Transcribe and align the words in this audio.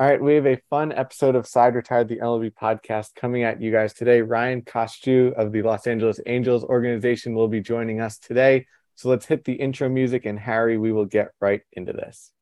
All 0.00 0.06
right, 0.06 0.18
we 0.18 0.34
have 0.36 0.46
a 0.46 0.56
fun 0.70 0.92
episode 0.92 1.36
of 1.36 1.46
Side 1.46 1.74
Retired, 1.74 2.08
the 2.08 2.20
MLB 2.20 2.54
podcast 2.54 3.14
coming 3.14 3.42
at 3.42 3.60
you 3.60 3.70
guys 3.70 3.92
today. 3.92 4.22
Ryan 4.22 4.62
Costeiu 4.62 5.34
of 5.34 5.52
the 5.52 5.60
Los 5.60 5.86
Angeles 5.86 6.18
Angels 6.24 6.64
organization 6.64 7.34
will 7.34 7.48
be 7.48 7.60
joining 7.60 8.00
us 8.00 8.16
today. 8.16 8.64
So 8.94 9.10
let's 9.10 9.26
hit 9.26 9.44
the 9.44 9.52
intro 9.52 9.90
music, 9.90 10.24
and 10.24 10.38
Harry, 10.38 10.78
we 10.78 10.90
will 10.90 11.04
get 11.04 11.32
right 11.38 11.60
into 11.74 11.92
this. 11.92 12.32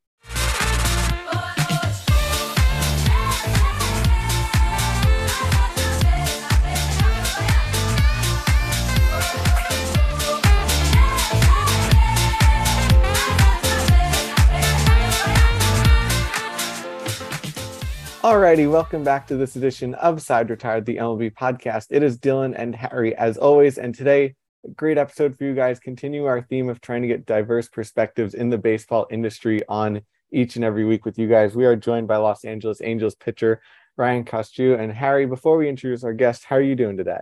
Alrighty, 18.29 18.71
welcome 18.71 19.05
back 19.05 19.27
to 19.29 19.37
this 19.37 19.57
edition 19.57 19.95
of 19.95 20.21
Side 20.21 20.51
Retired, 20.51 20.85
the 20.85 20.97
MLB 20.97 21.33
podcast. 21.33 21.87
It 21.89 22.03
is 22.03 22.19
Dylan 22.19 22.55
and 22.55 22.77
Harry 22.77 23.17
as 23.17 23.39
always, 23.39 23.79
and 23.79 23.95
today, 23.95 24.35
a 24.67 24.69
great 24.69 24.99
episode 24.99 25.39
for 25.39 25.45
you 25.45 25.55
guys. 25.55 25.81
Continue 25.81 26.27
our 26.27 26.43
theme 26.43 26.69
of 26.69 26.83
trying 26.83 27.01
to 27.01 27.09
get 27.09 27.25
diverse 27.25 27.71
perspectives 27.71 28.35
in 28.35 28.51
the 28.51 28.59
baseball 28.59 29.07
industry 29.11 29.63
on 29.67 30.03
each 30.31 30.57
and 30.57 30.65
every 30.67 30.85
week 30.85 31.07
with 31.07 31.19
you 31.19 31.27
guys. 31.27 31.57
We 31.57 31.65
are 31.65 31.75
joined 31.75 32.07
by 32.07 32.19
Los 32.19 32.45
Angeles 32.45 32.83
Angels 32.83 33.15
pitcher 33.15 33.63
Ryan 33.97 34.27
Costeiu 34.27 34.79
and 34.79 34.93
Harry. 34.93 35.25
Before 35.25 35.57
we 35.57 35.67
introduce 35.67 36.05
our 36.05 36.13
guest, 36.13 36.45
how 36.45 36.57
are 36.57 36.61
you 36.61 36.77
doing 36.77 36.99
today? 36.99 37.21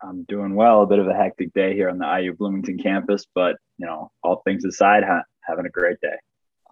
I'm 0.00 0.24
doing 0.24 0.54
well. 0.54 0.80
A 0.80 0.86
bit 0.86 0.98
of 0.98 1.08
a 1.08 1.14
hectic 1.14 1.52
day 1.52 1.74
here 1.74 1.90
on 1.90 1.98
the 1.98 2.20
IU 2.22 2.34
Bloomington 2.34 2.78
campus, 2.78 3.26
but 3.34 3.56
you 3.76 3.84
know, 3.84 4.10
all 4.22 4.40
things 4.46 4.64
aside, 4.64 5.04
ha- 5.04 5.24
having 5.46 5.66
a 5.66 5.70
great 5.70 6.00
day. 6.00 6.16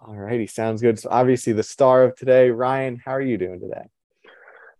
All 0.07 0.15
righty, 0.15 0.45
sounds 0.45 0.83
good. 0.83 0.99
So 0.99 1.09
obviously 1.09 1.53
the 1.53 1.63
star 1.63 2.03
of 2.03 2.15
today, 2.15 2.51
Ryan, 2.51 3.01
how 3.03 3.11
are 3.11 3.21
you 3.21 3.39
doing 3.39 3.59
today? 3.59 3.87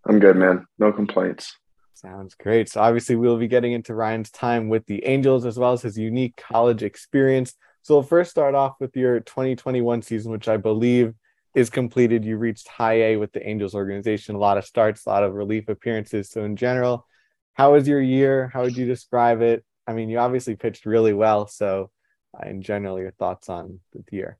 I'm 0.07 0.20
good, 0.20 0.35
man. 0.35 0.67
No 0.77 0.91
complaints. 0.91 1.57
Sounds 1.93 2.35
great. 2.35 2.70
So 2.70 2.79
obviously 2.81 3.15
we'll 3.15 3.40
be 3.40 3.48
getting 3.48 3.71
into 3.71 3.96
Ryan's 3.96 4.29
time 4.29 4.70
with 4.70 4.85
the 4.85 5.03
Angels 5.03 5.43
as 5.46 5.57
well 5.57 5.73
as 5.73 5.81
his 5.81 5.98
unique 5.98 6.35
college 6.37 6.84
experience. 6.84 7.55
So 7.81 7.96
we'll 7.96 8.03
first 8.03 8.29
start 8.29 8.53
off 8.53 8.76
with 8.79 8.96
your 8.96 9.20
2021 9.20 10.03
season, 10.03 10.31
which 10.31 10.48
I 10.48 10.57
believe 10.57 11.15
is 11.55 11.71
completed. 11.71 12.23
You 12.23 12.37
reached 12.37 12.68
high 12.68 13.01
A 13.01 13.18
with 13.18 13.31
the 13.31 13.48
Angels 13.48 13.73
organization, 13.73 14.35
a 14.35 14.40
lot 14.40 14.59
of 14.59 14.65
starts, 14.65 15.05
a 15.05 15.09
lot 15.09 15.23
of 15.23 15.34
relief 15.34 15.70
appearances. 15.70 16.29
So 16.29 16.43
in 16.43 16.55
general, 16.55 17.07
how 17.53 17.73
was 17.73 17.87
your 17.87 18.01
year? 18.01 18.51
How 18.53 18.62
would 18.62 18.77
you 18.77 18.85
describe 18.85 19.41
it? 19.41 19.65
I 19.87 19.93
mean, 19.93 20.09
you 20.09 20.20
obviously 20.20 20.55
pitched 20.55 20.85
really 20.85 21.13
well. 21.13 21.48
So 21.48 21.90
uh, 22.37 22.48
in 22.48 22.62
general, 22.62 22.99
your 22.99 23.12
thoughts 23.12 23.49
on 23.49 23.79
the 23.93 24.03
year? 24.12 24.37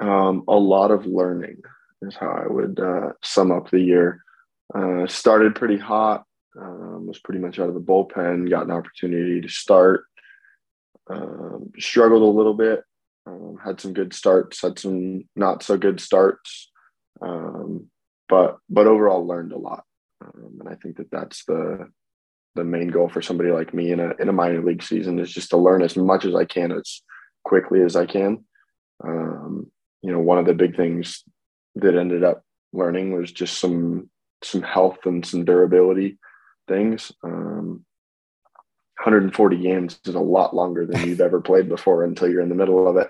Um, 0.00 0.44
a 0.48 0.56
lot 0.56 0.90
of 0.90 1.06
learning 1.06 1.62
is 2.02 2.16
how 2.16 2.30
I 2.30 2.46
would 2.46 2.80
uh, 2.80 3.12
sum 3.22 3.50
up 3.52 3.70
the 3.70 3.80
year. 3.80 4.22
Uh, 4.74 5.06
started 5.06 5.54
pretty 5.54 5.78
hot, 5.78 6.24
um, 6.60 7.06
was 7.06 7.18
pretty 7.18 7.40
much 7.40 7.58
out 7.58 7.68
of 7.68 7.74
the 7.74 7.80
bullpen, 7.80 8.48
got 8.50 8.64
an 8.64 8.70
opportunity 8.70 9.40
to 9.40 9.48
start. 9.48 10.04
Um, 11.08 11.70
struggled 11.78 12.22
a 12.22 12.36
little 12.36 12.54
bit, 12.54 12.82
um, 13.26 13.58
had 13.62 13.80
some 13.80 13.92
good 13.92 14.14
starts, 14.14 14.62
had 14.62 14.78
some 14.78 15.24
not 15.36 15.62
so 15.62 15.76
good 15.76 16.00
starts, 16.00 16.70
um, 17.20 17.88
but 18.28 18.56
but 18.70 18.86
overall 18.86 19.26
learned 19.26 19.52
a 19.52 19.58
lot. 19.58 19.84
Um, 20.24 20.58
and 20.60 20.68
I 20.68 20.76
think 20.76 20.96
that 20.96 21.10
that's 21.10 21.44
the 21.44 21.90
the 22.54 22.64
main 22.64 22.88
goal 22.88 23.08
for 23.08 23.20
somebody 23.20 23.50
like 23.50 23.74
me 23.74 23.92
in 23.92 24.00
a 24.00 24.12
in 24.18 24.28
a 24.28 24.32
minor 24.32 24.62
league 24.62 24.82
season 24.82 25.18
is 25.18 25.32
just 25.32 25.50
to 25.50 25.56
learn 25.56 25.82
as 25.82 25.96
much 25.96 26.24
as 26.24 26.34
I 26.34 26.44
can 26.44 26.72
as 26.72 27.02
quickly 27.44 27.82
as 27.82 27.96
I 27.96 28.06
can. 28.06 28.44
Um, 29.06 29.70
you 30.04 30.12
know, 30.12 30.20
one 30.20 30.36
of 30.36 30.44
the 30.44 30.52
big 30.52 30.76
things 30.76 31.24
that 31.76 31.96
ended 31.96 32.22
up 32.22 32.42
learning 32.74 33.12
was 33.12 33.32
just 33.32 33.58
some 33.58 34.10
some 34.42 34.60
health 34.60 34.98
and 35.06 35.24
some 35.24 35.46
durability 35.46 36.18
things. 36.68 37.10
Um, 37.22 37.86
140 38.98 39.56
games 39.56 39.98
is 40.04 40.14
a 40.14 40.20
lot 40.20 40.54
longer 40.54 40.84
than 40.84 41.08
you've 41.08 41.22
ever 41.22 41.40
played 41.40 41.70
before 41.70 42.04
until 42.04 42.28
you're 42.28 42.42
in 42.42 42.50
the 42.50 42.54
middle 42.54 42.86
of 42.86 42.98
it. 42.98 43.08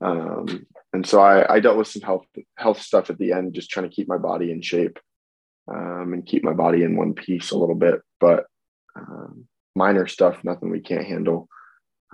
Um, 0.00 0.66
and 0.94 1.06
so 1.06 1.20
I, 1.20 1.56
I, 1.56 1.60
dealt 1.60 1.76
with 1.76 1.88
some 1.88 2.02
health 2.02 2.24
health 2.56 2.80
stuff 2.80 3.10
at 3.10 3.18
the 3.18 3.32
end, 3.32 3.54
just 3.54 3.68
trying 3.70 3.88
to 3.88 3.94
keep 3.94 4.08
my 4.08 4.18
body 4.18 4.50
in 4.50 4.62
shape 4.62 4.98
um, 5.68 6.14
and 6.14 6.26
keep 6.26 6.42
my 6.42 6.54
body 6.54 6.82
in 6.82 6.96
one 6.96 7.12
piece 7.12 7.50
a 7.50 7.58
little 7.58 7.74
bit. 7.74 8.00
But 8.18 8.46
um, 8.96 9.46
minor 9.76 10.06
stuff, 10.06 10.42
nothing 10.42 10.70
we 10.70 10.80
can't 10.80 11.06
handle. 11.06 11.48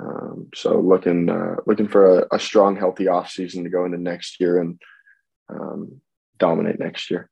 Um, 0.01 0.49
so 0.55 0.81
looking 0.81 1.29
uh, 1.29 1.57
looking 1.67 1.89
for 1.89 2.21
a, 2.21 2.27
a, 2.33 2.39
strong, 2.39 2.77
healthy 2.77 3.09
off 3.09 3.31
season 3.31 3.65
to 3.65 3.71
go 3.71 3.85
into 3.85 3.99
next 3.99 4.41
year 4.41 4.61
and 4.61 4.81
um, 5.49 6.01
dominate 6.39 6.79
next 6.79 7.11
year. 7.11 7.29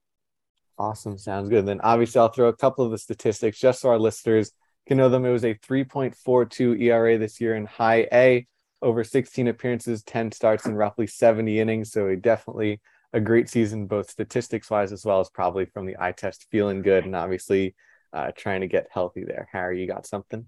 Awesome, 0.79 1.19
sounds 1.19 1.49
good. 1.49 1.67
Then 1.67 1.81
obviously 1.83 2.21
I'll 2.21 2.29
throw 2.29 2.49
a 2.49 2.57
couple 2.57 2.85
of 2.85 2.91
the 2.91 2.99
statistics 2.99 3.59
just 3.59 3.81
so 3.81 3.89
our 3.89 3.99
listeners 3.99 4.53
can 4.87 4.99
know 4.99 5.09
them. 5.09 5.25
It 5.25 5.31
was 5.31 5.45
a 5.45 5.55
3.42 5.55 6.81
ERA 6.83 7.19
this 7.19 7.41
year 7.41 7.55
in 7.57 7.67
High 7.67 8.07
A, 8.13 8.47
over 8.83 9.03
16 9.03 9.49
appearances, 9.49 10.03
10 10.03 10.33
starts, 10.33 10.67
and 10.67 10.77
roughly 10.77 11.07
70 11.07 11.59
innings. 11.59 11.91
So 11.91 12.15
definitely 12.17 12.81
a 13.13 13.21
great 13.21 13.49
season, 13.49 13.87
both 13.87 14.11
statistics 14.11 14.71
wise 14.71 14.93
as 14.93 15.05
well 15.05 15.21
as 15.21 15.31
probably 15.31 15.65
from 15.65 15.87
the 15.87 15.97
eye 15.99 16.13
test, 16.13 16.47
feeling 16.51 16.83
good 16.83 17.05
and 17.05 17.17
obviously 17.17 17.75
uh, 18.13 18.33
trying 18.37 18.61
to 18.61 18.67
get 18.67 18.89
healthy 18.91 19.25
there. 19.25 19.49
Harry, 19.53 19.81
you 19.81 19.87
got 19.87 20.07
something? 20.07 20.47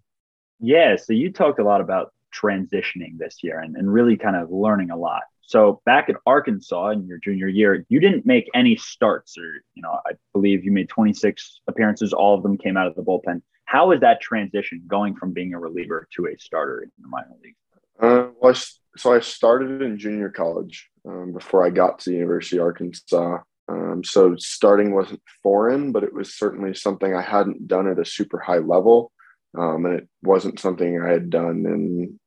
Yeah. 0.61 0.97
So 0.97 1.13
you 1.13 1.33
talked 1.33 1.59
a 1.59 1.65
lot 1.65 1.81
about 1.81 2.13
transitioning 2.35 3.19
this 3.19 3.39
year 3.43 3.61
and, 3.61 3.77
and 3.77 3.93
really 3.93 4.17
kind 4.17 4.37
of 4.37 4.51
learning 4.51 4.91
a 4.91 4.97
lot. 4.97 5.23
So 5.43 5.83
back 5.85 6.09
at 6.09 6.17
Arkansas 6.27 6.91
in 6.91 7.07
your 7.09 7.19
junior 7.19 7.49
year, 7.49 7.85
you 7.89 7.99
didn't 7.99 8.25
make 8.25 8.49
any 8.55 8.77
starts, 8.77 9.37
or 9.37 9.65
you 9.75 9.83
know, 9.83 9.99
I 10.07 10.13
believe 10.33 10.65
you 10.65 10.71
made 10.71 10.89
26 10.89 11.61
appearances. 11.67 12.13
All 12.13 12.37
of 12.37 12.45
them 12.45 12.57
came 12.57 12.77
out 12.77 12.87
of 12.87 12.95
the 12.95 13.03
bullpen. 13.03 13.43
How 13.65 13.89
was 13.89 14.01
that 14.01 14.21
transition 14.21 14.83
going 14.87 15.17
from 15.17 15.33
being 15.33 15.53
a 15.53 15.59
reliever 15.59 16.07
to 16.17 16.27
a 16.27 16.39
starter 16.39 16.83
in 16.83 16.91
the 17.01 17.09
minor 17.09 17.33
league? 17.43 17.57
Uh, 18.01 18.29
well, 18.41 18.55
so 18.97 19.13
I 19.13 19.21
started 19.21 19.83
in 19.83 19.99
junior 19.99 20.31
college 20.31 20.89
um, 21.07 21.33
before 21.33 21.67
I 21.67 21.71
got 21.71 21.99
to 22.01 22.11
the 22.11 22.17
University 22.17 22.59
of 22.59 22.65
Arkansas. 22.65 23.39
Um, 23.69 24.03
so 24.05 24.37
starting 24.37 24.95
wasn't 24.95 25.23
foreign, 25.43 25.93
but 25.93 26.05
it 26.05 26.13
was 26.13 26.35
certainly 26.35 26.75
something 26.75 27.15
I 27.15 27.23
hadn't 27.23 27.69
done 27.69 27.89
at 27.89 27.99
a 27.99 28.05
super 28.05 28.39
high 28.39 28.59
level. 28.59 29.13
Um, 29.57 29.85
and 29.87 29.95
it 30.01 30.09
wasn't 30.23 30.61
something 30.61 31.01
I 31.01 31.11
had 31.11 31.31
done 31.31 31.67
in 31.67 32.21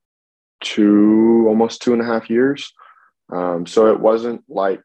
two, 0.62 1.46
almost 1.48 1.82
two 1.82 1.94
and 1.94 2.02
a 2.02 2.06
half 2.06 2.30
years. 2.30 2.74
Um, 3.32 3.66
so 3.66 3.92
it 3.92 4.00
wasn't 4.00 4.44
like 4.50 4.84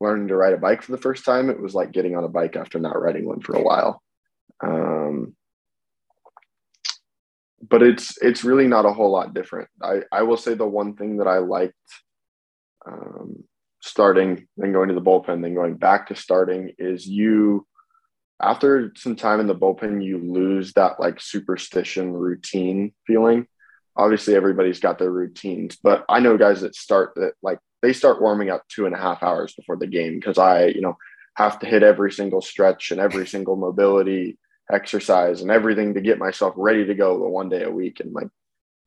learning 0.00 0.28
to 0.28 0.36
ride 0.36 0.52
a 0.52 0.58
bike 0.58 0.82
for 0.82 0.92
the 0.92 0.98
first 0.98 1.24
time. 1.24 1.50
It 1.50 1.60
was 1.60 1.74
like 1.74 1.92
getting 1.92 2.16
on 2.16 2.24
a 2.24 2.28
bike 2.28 2.56
after 2.56 2.78
not 2.78 3.00
riding 3.00 3.26
one 3.26 3.40
for 3.40 3.54
a 3.54 3.62
while. 3.62 4.02
Um, 4.62 5.34
but 7.68 7.82
it's 7.82 8.16
it's 8.22 8.44
really 8.44 8.66
not 8.66 8.86
a 8.86 8.92
whole 8.92 9.10
lot 9.10 9.34
different. 9.34 9.68
I, 9.82 10.00
I 10.10 10.22
will 10.22 10.36
say 10.36 10.54
the 10.54 10.66
one 10.66 10.94
thing 10.94 11.18
that 11.18 11.28
I 11.28 11.38
liked 11.38 11.74
um, 12.86 13.44
starting, 13.82 14.46
then 14.56 14.72
going 14.72 14.88
to 14.88 14.94
the 14.94 15.02
bullpen, 15.02 15.42
then 15.42 15.54
going 15.54 15.76
back 15.76 16.08
to 16.08 16.14
starting 16.14 16.72
is 16.78 17.06
you 17.06 17.66
after 18.42 18.92
some 18.96 19.16
time 19.16 19.40
in 19.40 19.46
the 19.46 19.54
bullpen, 19.54 20.04
you 20.04 20.18
lose 20.18 20.72
that 20.74 21.00
like 21.00 21.20
superstition 21.20 22.12
routine 22.12 22.92
feeling. 23.06 23.46
Obviously, 23.96 24.34
everybody's 24.34 24.80
got 24.80 24.98
their 24.98 25.10
routines, 25.10 25.76
but 25.82 26.04
I 26.08 26.20
know 26.20 26.38
guys 26.38 26.60
that 26.62 26.74
start 26.74 27.12
that 27.16 27.32
like 27.42 27.58
they 27.82 27.92
start 27.92 28.20
warming 28.20 28.50
up 28.50 28.66
two 28.68 28.86
and 28.86 28.94
a 28.94 28.98
half 28.98 29.22
hours 29.22 29.54
before 29.54 29.76
the 29.76 29.86
game 29.86 30.16
because 30.16 30.38
I, 30.38 30.66
you 30.66 30.80
know, 30.80 30.96
have 31.36 31.58
to 31.60 31.66
hit 31.66 31.82
every 31.82 32.12
single 32.12 32.40
stretch 32.40 32.90
and 32.90 33.00
every 33.00 33.26
single 33.34 33.56
mobility 33.56 34.38
exercise 34.72 35.42
and 35.42 35.50
everything 35.50 35.94
to 35.94 36.00
get 36.00 36.18
myself 36.18 36.54
ready 36.56 36.84
to 36.86 36.94
go 36.94 37.18
the 37.18 37.28
one 37.28 37.48
day 37.48 37.62
a 37.62 37.70
week. 37.70 38.00
And 38.00 38.12
like 38.12 38.28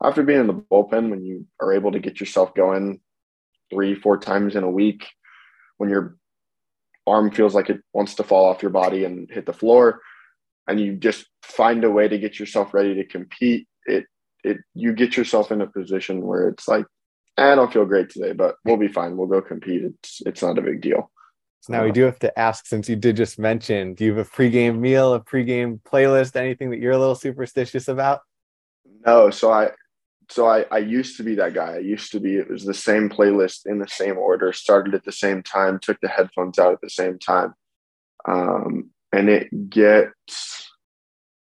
after 0.02 0.24
being 0.24 0.40
in 0.40 0.48
the 0.48 0.54
bullpen, 0.54 1.10
when 1.10 1.24
you 1.24 1.46
are 1.62 1.74
able 1.74 1.92
to 1.92 2.00
get 2.00 2.20
yourself 2.20 2.54
going 2.56 3.02
three, 3.70 3.96
four 3.96 4.18
times 4.18 4.56
in 4.56 4.64
a 4.64 4.70
week, 4.70 5.06
when 5.78 5.90
you're 5.90 6.18
arm 7.06 7.32
feels 7.32 7.54
like 7.54 7.70
it 7.70 7.82
wants 7.94 8.16
to 8.16 8.24
fall 8.24 8.46
off 8.46 8.62
your 8.62 8.72
body 8.72 9.04
and 9.06 9.30
hit 9.30 9.46
the 9.46 9.54
floor 9.54 10.00
and 10.68 10.80
you 10.80 10.96
just 10.96 11.26
find 11.42 11.84
a 11.84 11.92
way 11.92 12.08
to 12.08 12.18
get 12.18 12.40
yourself 12.40 12.74
ready 12.74 12.96
to 12.96 13.06
compete 13.06 13.68
it 13.86 14.06
it 14.44 14.58
you 14.74 14.94
get 14.94 15.18
yourself 15.18 15.52
in 15.52 15.62
a 15.62 15.68
position 15.68 16.22
where 16.22 16.48
it's 16.48 16.68
like 16.68 16.86
eh, 17.38 17.52
i 17.52 17.56
don't 17.56 17.74
feel 17.74 17.86
great 17.86 18.10
today 18.10 18.32
but 18.32 18.56
we'll 18.66 18.78
be 18.78 18.88
fine. 18.88 19.18
We'll 19.18 19.28
go 19.28 19.42
compete. 19.42 19.84
It's 19.84 20.22
it's 20.26 20.42
not 20.42 20.58
a 20.58 20.62
big 20.62 20.82
deal. 20.82 21.12
So 21.62 21.74
now 21.74 21.86
we 21.86 21.92
do 21.92 22.04
have 22.04 22.20
to 22.20 22.38
ask 22.38 22.66
since 22.66 22.90
you 22.90 22.98
did 22.98 23.16
just 23.16 23.40
mention 23.40 23.94
do 23.94 24.04
you 24.04 24.16
have 24.16 24.28
a 24.28 24.30
pregame 24.30 24.80
meal 24.80 25.14
a 25.14 25.22
pregame 25.22 25.80
playlist 25.82 26.36
anything 26.36 26.72
that 26.72 26.80
you're 26.80 26.92
a 26.92 26.98
little 26.98 27.16
superstitious 27.16 27.88
about? 27.88 28.22
No 29.06 29.30
so 29.30 29.52
i 29.52 29.72
so 30.30 30.48
I, 30.48 30.66
I 30.72 30.80
used 30.80 31.18
to 31.18 31.24
be 31.24 31.36
that 31.36 31.54
guy. 31.54 31.76
I 31.76 31.80
used 31.80 32.12
to 32.12 32.20
be, 32.20 32.36
it 32.36 32.50
was 32.50 32.66
the 32.66 32.74
same 32.74 33.10
playlist 33.10 33.66
in 33.66 33.80
the 33.80 33.88
same 33.88 34.18
order, 34.18 34.54
started 34.54 34.94
at 34.96 35.04
the 35.04 35.12
same 35.12 35.44
time, 35.44 35.80
took 35.80 36.00
the 36.02 36.08
headphones 36.08 36.60
out 36.60 36.74
at 36.74 36.82
the 36.82 36.90
same 36.90 37.20
time. 37.20 37.54
Um, 38.26 38.92
and 39.12 39.30
it 39.30 39.70
gets, 39.70 40.72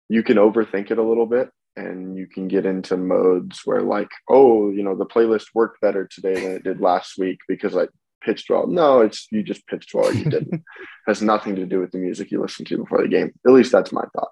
you 0.07 0.23
can 0.23 0.37
overthink 0.37 0.91
it 0.91 0.97
a 0.97 1.03
little 1.03 1.25
bit 1.25 1.49
and 1.75 2.17
you 2.17 2.27
can 2.27 2.47
get 2.47 2.65
into 2.65 2.97
modes 2.97 3.61
where 3.65 3.81
like, 3.81 4.09
oh, 4.29 4.71
you 4.71 4.83
know, 4.83 4.95
the 4.95 5.05
playlist 5.05 5.47
worked 5.53 5.81
better 5.81 6.07
today 6.07 6.33
than 6.35 6.51
it 6.53 6.63
did 6.63 6.81
last 6.81 7.17
week 7.17 7.39
because 7.47 7.75
I, 7.75 7.87
pitched 8.21 8.49
well. 8.49 8.67
No, 8.67 9.01
it's 9.01 9.27
you 9.31 9.43
just 9.43 9.65
pitched 9.67 9.93
well 9.93 10.13
you 10.13 10.25
didn't. 10.25 10.63
has 11.07 11.21
nothing 11.21 11.55
to 11.55 11.65
do 11.65 11.79
with 11.79 11.91
the 11.91 11.97
music 11.97 12.31
you 12.31 12.41
listened 12.41 12.67
to 12.67 12.77
before 12.77 13.01
the 13.01 13.07
game. 13.07 13.33
At 13.45 13.53
least 13.53 13.71
that's 13.71 13.91
my 13.91 14.03
thought. 14.13 14.31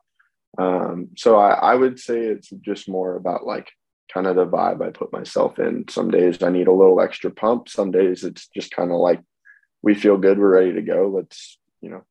Um, 0.60 1.10
so 1.16 1.38
I, 1.38 1.52
I 1.52 1.76
would 1.76 2.00
say 2.00 2.20
it's 2.20 2.50
just 2.62 2.90
more 2.90 3.16
about 3.16 3.46
like 3.46 3.70
kind 4.14 4.28
of 4.28 4.36
the 4.36 4.46
vibe 4.46 4.86
I 4.86 4.92
put 4.92 5.12
myself 5.12 5.60
in. 5.60 5.86
Some 5.90 6.12
days 6.12 6.42
I 6.42 6.50
need 6.50 6.68
a 6.68 6.74
little 6.74 7.02
extra 7.02 7.32
pump. 7.32 7.70
Some 7.70 7.92
days 7.92 8.24
it's 8.24 8.48
just 8.48 8.72
kind 8.72 8.92
of 8.92 8.98
like 8.98 9.22
we 9.82 9.96
feel 9.96 10.18
good, 10.18 10.40
we're 10.40 10.50
ready 10.50 10.74
to 10.74 10.82
go. 10.82 11.12
Let's, 11.14 11.58
you 11.82 11.90
know, 11.90 12.04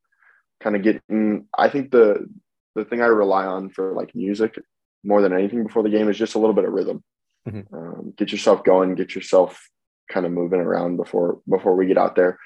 kind 0.60 0.76
of 0.76 0.82
get 0.82 1.02
in. 1.08 1.46
I 1.56 1.68
think 1.68 1.90
the 1.90 2.28
the 2.74 2.84
thing 2.84 3.00
I 3.00 3.06
rely 3.06 3.46
on 3.46 3.70
for 3.70 3.92
like 3.94 4.14
music 4.14 4.58
more 5.02 5.22
than 5.22 5.32
anything 5.32 5.64
before 5.64 5.82
the 5.82 5.90
game 5.90 6.08
is 6.08 6.18
just 6.18 6.34
a 6.34 6.38
little 6.38 6.54
bit 6.54 6.64
of 6.64 6.72
rhythm. 6.72 7.02
Mm-hmm. 7.48 7.74
Um, 7.74 8.14
get 8.16 8.32
yourself 8.32 8.64
going, 8.64 8.94
get 8.94 9.14
yourself 9.14 9.68
kind 10.10 10.26
of 10.26 10.32
moving 10.32 10.60
around 10.60 10.96
before 10.96 11.40
before 11.48 11.76
we 11.76 11.86
get 11.86 11.98
out 11.98 12.16
there. 12.16 12.38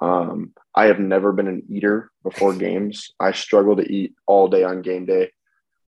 Um, 0.00 0.52
I 0.74 0.86
have 0.86 0.98
never 0.98 1.32
been 1.32 1.48
an 1.48 1.62
eater 1.68 2.10
before 2.22 2.54
games. 2.66 3.12
I 3.20 3.32
struggle 3.32 3.76
to 3.76 3.92
eat 3.92 4.14
all 4.26 4.48
day 4.48 4.64
on 4.64 4.82
game 4.82 5.06
day. 5.06 5.30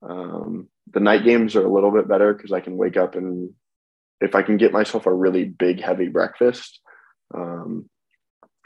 Um, 0.02 0.69
the 0.92 1.00
night 1.00 1.24
games 1.24 1.56
are 1.56 1.64
a 1.64 1.72
little 1.72 1.90
bit 1.90 2.08
better 2.08 2.34
because 2.34 2.52
I 2.52 2.60
can 2.60 2.76
wake 2.76 2.96
up 2.96 3.14
and 3.14 3.50
if 4.20 4.34
I 4.34 4.42
can 4.42 4.56
get 4.56 4.72
myself 4.72 5.06
a 5.06 5.12
really 5.12 5.44
big, 5.44 5.80
heavy 5.80 6.08
breakfast, 6.08 6.80
um, 7.34 7.88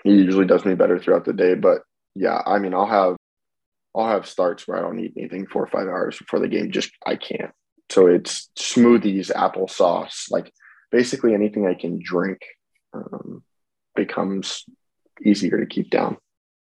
it 0.05 0.11
usually 0.11 0.47
does 0.47 0.65
me 0.65 0.75
better 0.75 0.99
throughout 0.99 1.25
the 1.25 1.33
day. 1.33 1.55
But 1.55 1.83
yeah, 2.15 2.43
I 2.45 2.59
mean, 2.59 2.75
I'll 2.75 2.87
have 2.87 3.17
I'll 3.95 4.09
have 4.09 4.27
starts 4.27 4.69
where 4.69 4.79
I 4.79 4.83
don't 4.83 4.99
eat 5.01 5.15
anything 5.17 5.47
four 5.47 5.63
or 5.63 5.69
five 5.69 5.89
hours 5.89 6.19
before 6.19 6.41
the 6.41 6.49
game. 6.49 6.71
Just 6.71 6.91
I 7.07 7.17
can't. 7.17 7.53
So 7.89 8.07
it's 8.07 8.51
smoothies, 8.59 9.33
applesauce, 9.33 10.31
like 10.31 10.53
basically 10.91 11.35
anything 11.35 11.67
I 11.67 11.75
can 11.75 12.01
drink 12.03 12.39
um, 12.93 13.43
becomes 13.95 14.65
easier 15.25 15.59
to 15.61 15.67
keep 15.67 15.91
down. 15.91 16.19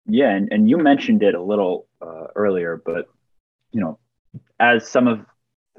Yeah, 0.07 0.31
and, 0.31 0.51
and 0.51 0.69
you 0.69 0.77
mentioned 0.77 1.21
it 1.21 1.35
a 1.35 1.41
little 1.41 1.87
uh, 2.01 2.27
earlier, 2.35 2.81
but 2.83 3.05
you 3.71 3.81
know, 3.81 3.99
as 4.59 4.89
some 4.89 5.07
of 5.07 5.19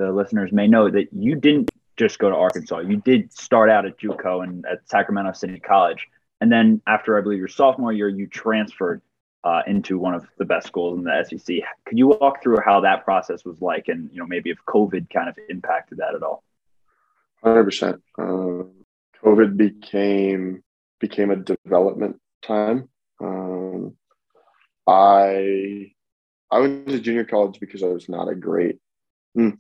the 0.01 0.13
listeners 0.13 0.51
may 0.51 0.67
know, 0.67 0.91
that 0.91 1.13
you 1.13 1.37
didn't 1.37 1.71
just 1.99 2.19
go 2.19 2.31
to 2.31 2.37
Arkansas. 2.37 2.79
You 2.79 2.97
did 2.97 3.31
start 3.33 3.69
out 3.69 3.85
at 3.85 3.99
JUCO 3.99 4.43
and 4.43 4.65
at 4.65 4.89
Sacramento 4.89 5.33
City 5.33 5.61
College, 5.61 6.09
and 6.41 6.51
then 6.51 6.81
after 6.87 7.19
I 7.19 7.21
believe 7.21 7.39
your 7.39 7.49
sophomore 7.49 7.93
year, 7.93 8.09
you 8.09 8.27
transferred 8.27 9.03
uh, 9.45 9.61
into 9.67 9.99
one 9.99 10.15
of 10.15 10.27
the 10.39 10.47
best 10.47 10.67
schools 10.67 10.99
in 10.99 11.05
the 11.05 11.25
SEC. 11.25 11.57
Could 11.85 11.99
you 11.99 12.09
walk 12.09 12.43
through 12.43 12.59
how 12.65 12.81
that 12.81 13.05
process 13.05 13.45
was 13.45 13.61
like, 13.61 13.89
and 13.89 14.11
you 14.11 14.19
know 14.19 14.27
maybe 14.27 14.51
if 14.51 14.59
COVID 14.67 15.11
kind 15.11 15.29
of 15.29 15.37
impacted 15.51 15.99
that 15.99 16.15
at 16.15 16.23
all? 16.23 16.43
Hundred 17.45 17.65
percent. 17.65 18.03
Um, 18.19 18.71
COVID 19.23 19.59
became 19.59 20.63
became 20.99 21.31
a 21.31 21.37
development 21.37 22.17
time. 22.43 22.89
Um, 23.21 23.97
I 24.87 25.93
I 26.51 26.59
went 26.59 26.89
to 26.89 27.01
junior 27.01 27.25
college 27.25 27.61
because 27.61 27.83
I 27.83 27.89
was 27.89 28.09
not 28.09 28.29
a 28.29 28.35
great. 28.35 28.79
Hmm, 29.35 29.51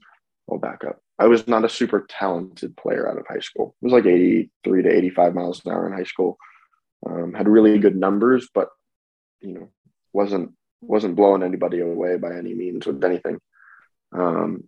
Back 0.58 0.84
up. 0.84 0.98
I 1.18 1.26
was 1.26 1.46
not 1.46 1.64
a 1.64 1.68
super 1.68 2.06
talented 2.08 2.76
player 2.76 3.08
out 3.08 3.18
of 3.18 3.26
high 3.26 3.40
school. 3.40 3.74
It 3.80 3.86
was 3.86 3.92
like 3.92 4.06
83 4.06 4.82
to 4.82 4.88
85 4.90 5.34
miles 5.34 5.64
an 5.64 5.72
hour 5.72 5.86
in 5.86 5.92
high 5.92 6.04
school. 6.04 6.38
Um, 7.06 7.34
had 7.34 7.48
really 7.48 7.78
good 7.78 7.96
numbers, 7.96 8.48
but 8.54 8.68
you 9.40 9.54
know, 9.54 9.68
wasn't 10.12 10.52
wasn't 10.80 11.16
blowing 11.16 11.42
anybody 11.42 11.80
away 11.80 12.16
by 12.16 12.36
any 12.36 12.54
means 12.54 12.86
with 12.86 13.04
anything. 13.04 13.38
Um, 14.12 14.64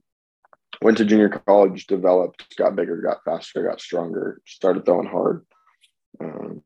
went 0.81 0.99
to 0.99 1.05
junior 1.05 1.29
college, 1.29 1.87
developed, 1.87 2.57
got 2.57 2.77
bigger, 2.77 3.01
got 3.01 3.25
faster, 3.25 3.63
got 3.63 3.81
stronger, 3.81 4.41
started 4.47 4.85
throwing 4.85 5.09
hard. 5.09 5.45
Um, 6.21 6.63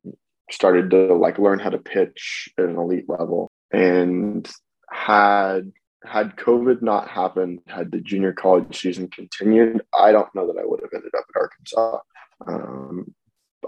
started 0.50 0.90
to 0.90 1.14
like 1.14 1.38
learn 1.38 1.58
how 1.58 1.70
to 1.70 1.78
pitch 1.78 2.48
at 2.58 2.64
an 2.64 2.76
elite 2.76 3.08
level 3.08 3.50
and 3.72 4.48
had 4.90 5.72
had 6.06 6.36
covid 6.36 6.82
not 6.82 7.08
happened 7.08 7.60
had 7.66 7.90
the 7.90 8.00
junior 8.00 8.32
college 8.32 8.78
season 8.80 9.08
continued 9.08 9.82
i 9.94 10.12
don't 10.12 10.34
know 10.34 10.46
that 10.46 10.60
i 10.60 10.64
would 10.64 10.80
have 10.80 10.90
ended 10.94 11.12
up 11.16 11.24
at 11.34 11.40
arkansas 11.40 11.98
um, 12.46 13.14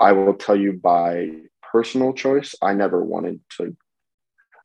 i 0.00 0.12
will 0.12 0.35
tell 0.35 0.56
you 0.56 0.73
by 0.73 1.31
personal 1.73 2.12
choice 2.12 2.55
i 2.62 2.73
never 2.73 3.05
wanted 3.05 3.40
to 3.56 3.76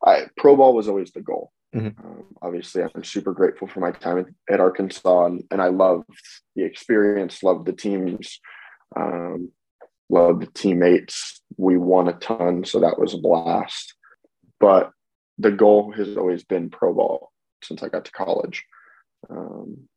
I, 0.06 0.28
pro 0.36 0.58
ball 0.58 0.75
was 0.75 0.90
always 0.90 1.12
the 1.12 1.22
goal 1.22 1.52
mm-hmm. 1.75 2.06
um, 2.06 2.25
obviously 2.42 2.84
i'm 2.84 3.04
super 3.04 3.34
grateful 3.34 3.68
for 3.68 3.80
my 3.80 3.92
time 3.92 4.20
at, 4.20 4.54
at 4.54 4.60
arkansas 4.60 5.25
and, 5.25 5.44
and 5.52 5.62
i 5.62 5.68
loved 5.68 6.10
the 6.56 6.64
experience 6.64 7.44
loved 7.44 7.66
the 7.66 7.74
teams 7.74 8.40
um, 8.96 9.52
loved 10.14 10.44
the 10.44 10.48
teammates. 10.48 11.42
We 11.58 11.78
won 11.78 12.08
a 12.08 12.14
ton, 12.14 12.64
so 12.64 12.80
that 12.80 13.00
was 13.00 13.14
a 13.14 13.18
blast. 13.18 13.96
But 14.60 14.92
the 15.38 15.52
goal 15.52 15.92
has 15.94 16.16
always 16.16 16.44
been 16.44 16.70
pro 16.70 16.94
ball 16.94 17.31
since 17.63 17.83
I 17.83 17.89
got 17.89 18.06
to 18.06 18.12
college. 18.12 18.63
Um, 19.30 19.88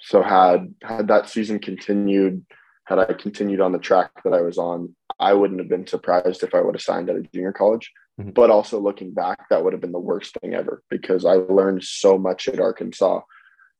so 0.00 0.22
had 0.22 0.74
had 0.82 1.08
that 1.08 1.28
season 1.28 1.58
continued, 1.58 2.44
had 2.86 2.98
I 2.98 3.12
continued 3.12 3.60
on 3.60 3.72
the 3.72 3.78
track 3.78 4.10
that 4.24 4.34
I 4.34 4.40
was 4.42 4.58
on, 4.58 4.94
I 5.20 5.32
wouldn't 5.34 5.60
have 5.60 5.68
been 5.68 5.86
surprised 5.86 6.42
if 6.42 6.54
I 6.54 6.60
would 6.60 6.74
have 6.74 6.82
signed 6.82 7.08
at 7.08 7.16
a 7.16 7.22
junior 7.22 7.52
college. 7.52 7.92
Mm-hmm. 8.20 8.30
But 8.30 8.50
also 8.50 8.78
looking 8.78 9.14
back, 9.14 9.48
that 9.48 9.62
would 9.64 9.72
have 9.72 9.80
been 9.80 9.92
the 9.92 9.98
worst 9.98 10.36
thing 10.40 10.54
ever 10.54 10.82
because 10.90 11.24
I 11.24 11.34
learned 11.34 11.84
so 11.84 12.18
much 12.18 12.48
at 12.48 12.60
Arkansas, 12.60 13.20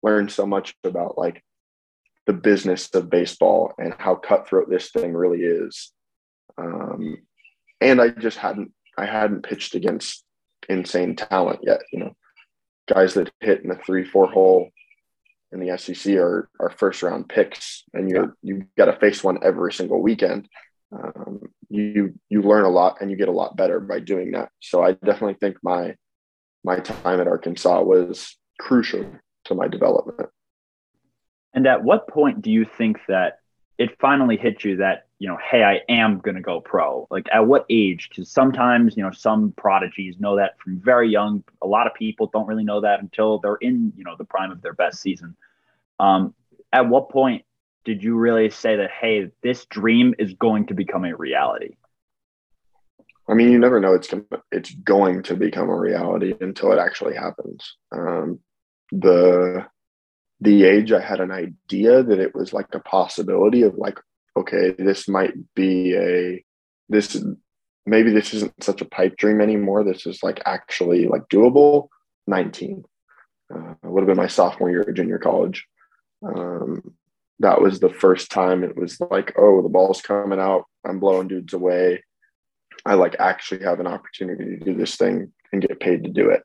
learned 0.03 0.33
so 0.33 0.47
much 0.47 0.75
about 0.85 1.19
like 1.19 1.43
the 2.27 2.33
business 2.33 2.89
of 2.94 3.11
baseball 3.11 3.75
and 3.79 3.94
how 3.99 4.15
cutthroat 4.15 4.71
this 4.71 4.91
thing 4.91 5.12
really 5.12 5.41
is. 5.41 5.93
Um, 6.56 7.19
and 7.81 8.00
I 8.00 8.09
just 8.09 8.39
hadn't 8.39 8.73
I 8.97 9.06
hadn't 9.06 9.43
pitched 9.43 9.75
against 9.75 10.25
insane 10.69 11.17
talent 11.17 11.61
yet. 11.62 11.81
You 11.93 11.99
know, 12.00 12.17
guys 12.88 13.14
that 13.14 13.31
hit 13.40 13.62
in 13.62 13.69
the 13.69 13.76
three 13.76 14.05
four 14.05 14.26
hole 14.31 14.70
in 15.52 15.61
the 15.61 15.76
SEC 15.76 16.14
are 16.17 16.49
are 16.61 16.70
first 16.70 17.02
round 17.02 17.29
picks, 17.29 17.84
and 17.94 18.11
you 18.11 18.34
you 18.43 18.67
got 18.76 18.87
to 18.87 18.96
face 18.96 19.23
one 19.23 19.38
every 19.43 19.73
single 19.73 20.02
weekend. 20.02 20.49
Um, 20.93 21.40
you 21.69 22.14
you 22.29 22.43
learn 22.43 22.64
a 22.64 22.70
lot 22.70 22.99
and 23.00 23.11
you 23.11 23.17
get 23.17 23.29
a 23.29 23.32
lot 23.32 23.56
better 23.56 23.81
by 23.81 24.00
doing 24.00 24.32
that. 24.32 24.50
So 24.61 24.82
I 24.82 24.93
definitely 24.93 25.37
think 25.40 25.56
my 25.62 25.96
my 26.64 26.79
time 26.79 27.20
at 27.20 27.29
Arkansas 27.29 27.82
was 27.82 28.37
crucial 28.58 29.06
to 29.46 29.55
my 29.55 29.69
development. 29.69 30.29
And 31.55 31.67
at 31.67 31.82
what 31.82 32.08
point 32.08 32.40
do 32.40 32.50
you 32.50 32.64
think 32.79 32.99
that 33.08 33.38
it 33.79 33.99
finally 34.01 34.37
hit 34.37 34.65
you 34.65 34.77
that, 34.77 35.07
you 35.19 35.29
know, 35.29 35.39
hey, 35.51 35.63
I 35.63 35.81
am 35.89 36.19
going 36.19 36.35
to 36.35 36.41
go 36.41 36.61
pro? 36.61 37.07
Like 37.11 37.27
at 37.33 37.47
what 37.47 37.65
age? 37.71 38.09
Because 38.09 38.31
sometimes, 38.31 38.97
you 38.97 39.03
know, 39.03 39.11
some 39.11 39.53
prodigies 39.57 40.17
know 40.19 40.37
that 40.37 40.59
from 40.59 40.81
very 40.81 41.09
young. 41.11 41.43
A 41.63 41.67
lot 41.67 41.87
of 41.87 41.94
people 41.94 42.29
don't 42.32 42.46
really 42.46 42.65
know 42.65 42.81
that 42.81 43.01
until 43.01 43.39
they're 43.39 43.56
in, 43.56 43.93
you 43.96 44.05
know, 44.05 44.17
the 44.17 44.25
prime 44.25 44.53
of 44.53 44.63
their 44.63 44.75
best 44.75 45.01
season. 45.01 45.37
Um, 45.99 46.35
at 46.73 46.89
what 46.89 47.11
point 47.11 47.44
did 47.85 48.03
you 48.03 48.17
really 48.17 48.51
say 48.51 48.77
that, 48.77 48.91
hey, 48.91 49.31
this 49.43 49.65
dream 49.67 50.15
is 50.19 50.35
going 50.35 50.67
to 50.67 50.75
become 50.75 51.05
a 51.05 51.15
reality? 51.17 51.77
I 53.29 53.35
mean, 53.35 53.53
you 53.53 53.58
never 53.58 53.81
know 53.81 53.94
it's 53.94 54.13
it's 54.51 54.75
going 54.75 55.23
to 55.25 55.35
become 55.37 55.69
a 55.69 55.79
reality 55.79 56.35
until 56.41 56.73
it 56.73 56.79
actually 56.79 57.15
happens. 57.15 57.77
Um, 57.93 58.41
the 58.91 59.67
the 60.43 60.65
age 60.65 60.91
I 60.91 61.01
had 61.01 61.20
an 61.20 61.31
idea 61.31 62.03
that 62.03 62.19
it 62.19 62.34
was 62.34 62.53
like 62.53 62.67
a 62.72 62.81
possibility 62.81 63.63
of 63.63 63.77
like, 63.77 63.99
okay, 64.37 64.75
this 64.77 65.08
might 65.08 65.34
be 65.55 65.94
a 65.94 66.44
this 66.89 67.17
maybe 67.87 68.11
this 68.11 68.34
isn't 68.34 68.63
such 68.63 68.81
a 68.81 68.87
pipe 68.87 69.17
dream 69.17 69.41
anymore. 69.41 69.84
This 69.84 70.05
is 70.05 70.22
like 70.22 70.43
actually 70.44 71.06
like 71.06 71.29
doable. 71.29 71.89
19 72.27 72.84
uh, 73.55 73.75
would 73.84 74.03
have 74.03 74.06
been 74.06 74.17
my 74.17 74.27
sophomore 74.27 74.70
year 74.70 74.82
at 74.82 74.94
junior 74.94 75.19
college. 75.19 75.67
Um, 76.25 76.94
that 77.39 77.61
was 77.61 77.79
the 77.79 77.89
first 77.89 78.31
time 78.31 78.63
it 78.63 78.77
was 78.77 79.01
like, 79.11 79.34
oh, 79.37 79.63
the 79.63 79.69
ball's 79.69 80.01
coming 80.01 80.39
out. 80.41 80.65
I'm 80.84 80.99
blowing 80.99 81.29
dudes 81.29 81.53
away. 81.53 82.03
I 82.84 82.94
like 82.94 83.17
actually 83.20 83.65
have 83.65 83.81
an 83.81 83.87
opportunity 83.87 84.44
to 84.44 84.65
do 84.65 84.75
this 84.75 84.96
thing 84.96 85.32
and 85.53 85.63
get 85.63 85.81
paid 85.81 86.03
to 86.05 86.11
do 86.11 86.31
it. 86.31 86.43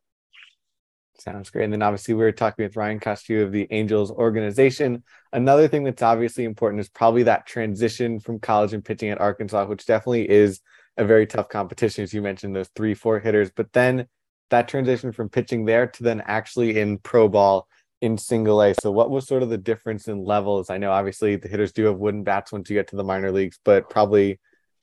Sounds 1.19 1.49
great. 1.49 1.63
And 1.63 1.73
then 1.73 1.81
obviously 1.81 2.13
we 2.13 2.23
were 2.23 2.31
talking 2.31 2.63
with 2.63 2.75
Ryan 2.75 2.99
Costeiu 2.99 3.43
of 3.43 3.51
the 3.51 3.67
Angels 3.71 4.11
organization. 4.11 5.03
Another 5.33 5.67
thing 5.67 5.83
that's 5.83 6.03
obviously 6.03 6.43
important 6.43 6.79
is 6.79 6.89
probably 6.89 7.23
that 7.23 7.47
transition 7.47 8.19
from 8.19 8.39
college 8.39 8.73
and 8.73 8.85
pitching 8.85 9.09
at 9.09 9.19
Arkansas, 9.19 9.65
which 9.65 9.85
definitely 9.85 10.29
is 10.29 10.61
a 10.95 11.05
very 11.05 11.25
tough 11.25 11.49
competition, 11.49 12.03
as 12.03 12.13
you 12.13 12.21
mentioned, 12.21 12.55
those 12.55 12.69
three, 12.75 12.93
four 12.93 13.19
hitters. 13.19 13.49
But 13.55 13.73
then 13.73 14.07
that 14.51 14.67
transition 14.67 15.11
from 15.11 15.29
pitching 15.29 15.65
there 15.65 15.87
to 15.87 16.03
then 16.03 16.21
actually 16.25 16.79
in 16.79 16.99
pro 16.99 17.27
ball 17.27 17.67
in 18.01 18.17
single 18.17 18.61
A. 18.61 18.75
So 18.81 18.91
what 18.91 19.09
was 19.09 19.27
sort 19.27 19.43
of 19.43 19.49
the 19.49 19.57
difference 19.57 20.07
in 20.07 20.23
levels? 20.23 20.69
I 20.69 20.77
know 20.77 20.91
obviously 20.91 21.35
the 21.35 21.47
hitters 21.47 21.71
do 21.71 21.85
have 21.85 21.97
wooden 21.97 22.23
bats 22.23 22.51
once 22.51 22.69
you 22.69 22.75
get 22.75 22.89
to 22.89 22.95
the 22.95 23.03
minor 23.03 23.31
leagues, 23.31 23.59
but 23.65 23.89
probably 23.89 24.39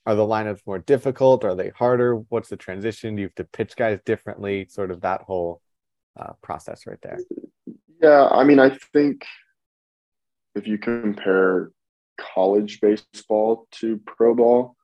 are 0.07 0.15
the 0.15 0.27
lineups 0.27 0.67
more 0.67 0.81
difficult? 0.81 1.45
Are 1.45 1.55
they 1.55 1.71
harder? 1.71 2.17
What's 2.17 2.49
the 2.49 2.57
transition? 2.57 3.15
Do 3.15 3.23
you 3.23 3.29
have 3.29 3.35
to 3.37 3.45
pitch 3.45 3.77
guys 3.77 4.01
differently? 4.05 4.67
Sort 4.69 4.91
of 4.91 5.01
that 5.03 5.23
whole 5.23 5.63
uh, 6.19 6.33
process 6.43 6.87
right 6.87 7.01
there. 7.03 7.19
Yeah, 8.03 8.29
I 8.29 8.45
mean, 8.45 8.59
I 8.59 8.79
think 8.93 9.25
if 10.55 10.67
you 10.67 10.79
compare 10.79 11.71
college 12.19 12.81
baseball 12.81 13.67
to 13.73 14.01
pro 14.07 14.35
ball, 14.35 14.77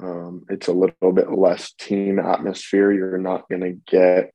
Um, 0.00 0.44
it's 0.48 0.68
a 0.68 0.72
little 0.72 1.12
bit 1.12 1.32
less 1.32 1.72
team 1.72 2.18
atmosphere. 2.18 2.92
You're 2.92 3.18
not 3.18 3.48
going 3.48 3.62
to 3.62 3.74
get 3.90 4.32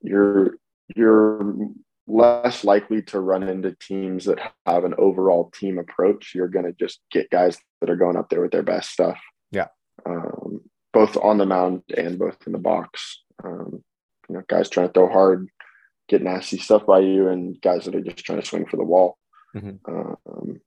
you're 0.00 0.56
you're 0.94 1.70
less 2.06 2.62
likely 2.62 3.02
to 3.02 3.18
run 3.18 3.42
into 3.42 3.76
teams 3.80 4.26
that 4.26 4.38
have 4.64 4.84
an 4.84 4.94
overall 4.96 5.50
team 5.50 5.78
approach. 5.78 6.34
You're 6.34 6.48
going 6.48 6.66
to 6.66 6.72
just 6.72 7.00
get 7.10 7.30
guys 7.30 7.58
that 7.80 7.90
are 7.90 7.96
going 7.96 8.16
up 8.16 8.28
there 8.28 8.40
with 8.40 8.52
their 8.52 8.62
best 8.62 8.90
stuff. 8.90 9.18
Yeah. 9.50 9.66
Um, 10.04 10.60
both 10.92 11.16
on 11.16 11.38
the 11.38 11.46
mound 11.46 11.82
and 11.96 12.16
both 12.18 12.38
in 12.46 12.52
the 12.52 12.58
box. 12.58 13.24
Um, 13.42 13.82
you 14.28 14.34
know, 14.34 14.42
guys 14.48 14.68
trying 14.68 14.88
to 14.88 14.92
throw 14.92 15.08
hard, 15.08 15.48
get 16.08 16.22
nasty 16.22 16.58
stuff 16.58 16.86
by 16.86 17.00
you, 17.00 17.28
and 17.28 17.60
guys 17.60 17.84
that 17.84 17.94
are 17.94 18.00
just 18.00 18.24
trying 18.24 18.40
to 18.40 18.46
swing 18.46 18.66
for 18.66 18.76
the 18.76 18.84
wall. 18.84 19.18
Mm-hmm. 19.54 19.76
Um, 19.88 20.60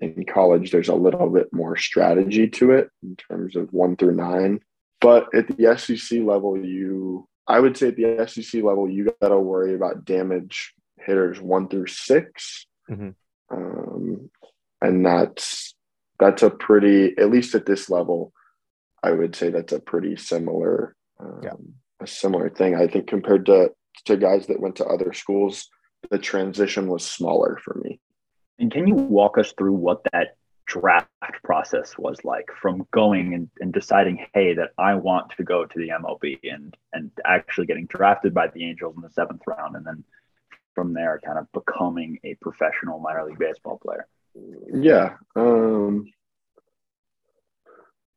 in 0.00 0.24
college, 0.24 0.70
there's 0.70 0.88
a 0.88 0.94
little 0.94 1.28
bit 1.28 1.52
more 1.52 1.76
strategy 1.76 2.48
to 2.48 2.72
it 2.72 2.90
in 3.02 3.16
terms 3.16 3.56
of 3.56 3.72
one 3.72 3.96
through 3.96 4.14
nine. 4.14 4.60
But 5.00 5.28
at 5.34 5.46
the 5.48 5.76
SEC 5.76 6.20
level, 6.20 6.56
you, 6.58 7.28
I 7.46 7.60
would 7.60 7.76
say 7.76 7.88
at 7.88 7.96
the 7.96 8.26
SEC 8.26 8.62
level, 8.62 8.88
you 8.88 9.14
got 9.20 9.28
to 9.28 9.38
worry 9.38 9.74
about 9.74 10.04
damage 10.04 10.74
hitters 10.98 11.40
one 11.40 11.68
through 11.68 11.86
6 11.86 12.66
mm-hmm. 12.90 13.10
um, 13.50 14.30
and 14.82 15.06
that's 15.06 15.74
that's 16.18 16.42
a 16.42 16.50
pretty, 16.50 17.14
at 17.16 17.30
least 17.30 17.54
at 17.54 17.64
this 17.64 17.88
level, 17.88 18.32
I 19.02 19.10
would 19.10 19.34
say 19.34 19.48
that's 19.48 19.72
a 19.72 19.80
pretty 19.80 20.16
similar, 20.16 20.94
um, 21.18 21.40
yeah. 21.42 21.52
A 22.00 22.06
similar 22.06 22.48
thing. 22.48 22.74
I 22.74 22.86
think 22.86 23.06
compared 23.06 23.46
to 23.46 23.72
to 24.06 24.16
guys 24.16 24.46
that 24.46 24.60
went 24.60 24.76
to 24.76 24.86
other 24.86 25.12
schools, 25.12 25.68
the 26.10 26.18
transition 26.18 26.86
was 26.86 27.04
smaller 27.04 27.58
for 27.62 27.80
me. 27.84 28.00
And 28.58 28.70
can 28.70 28.86
you 28.86 28.94
walk 28.94 29.36
us 29.38 29.52
through 29.56 29.72
what 29.72 30.02
that 30.12 30.36
draft 30.66 31.08
process 31.42 31.98
was 31.98 32.24
like 32.24 32.48
from 32.62 32.86
going 32.92 33.34
and, 33.34 33.50
and 33.58 33.72
deciding, 33.72 34.24
hey, 34.32 34.54
that 34.54 34.70
I 34.78 34.94
want 34.94 35.32
to 35.36 35.42
go 35.42 35.66
to 35.66 35.78
the 35.78 35.88
MLB 35.88 36.38
and 36.44 36.76
and 36.92 37.10
actually 37.24 37.66
getting 37.66 37.86
drafted 37.86 38.32
by 38.32 38.48
the 38.48 38.64
Angels 38.64 38.94
in 38.96 39.02
the 39.02 39.10
seventh 39.10 39.42
round 39.46 39.76
and 39.76 39.84
then 39.84 40.04
from 40.74 40.94
there 40.94 41.20
kind 41.24 41.38
of 41.38 41.50
becoming 41.52 42.18
a 42.24 42.34
professional 42.36 43.00
minor 43.00 43.26
league 43.26 43.38
baseball 43.38 43.80
player? 43.82 44.06
Yeah. 44.72 45.16
Um, 45.34 46.06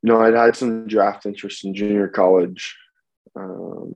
you 0.02 0.08
know, 0.10 0.20
I'd 0.20 0.34
had 0.34 0.56
some 0.56 0.86
draft 0.86 1.26
interest 1.26 1.64
in 1.64 1.74
junior 1.74 2.08
college. 2.08 2.76
Um, 3.36 3.94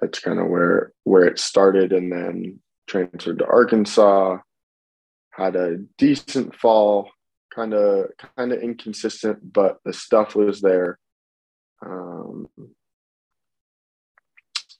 that's 0.00 0.20
kind 0.20 0.38
of 0.38 0.48
where 0.48 0.92
where 1.04 1.24
it 1.24 1.38
started, 1.38 1.92
and 1.92 2.10
then 2.12 2.60
transferred 2.86 3.38
to 3.38 3.46
Arkansas. 3.46 4.38
Had 5.30 5.54
a 5.54 5.78
decent 5.98 6.54
fall, 6.56 7.10
kind 7.54 7.74
of 7.74 8.10
kind 8.36 8.52
of 8.52 8.60
inconsistent, 8.60 9.52
but 9.52 9.78
the 9.84 9.92
stuff 9.92 10.34
was 10.34 10.60
there. 10.60 10.98
Um, 11.84 12.48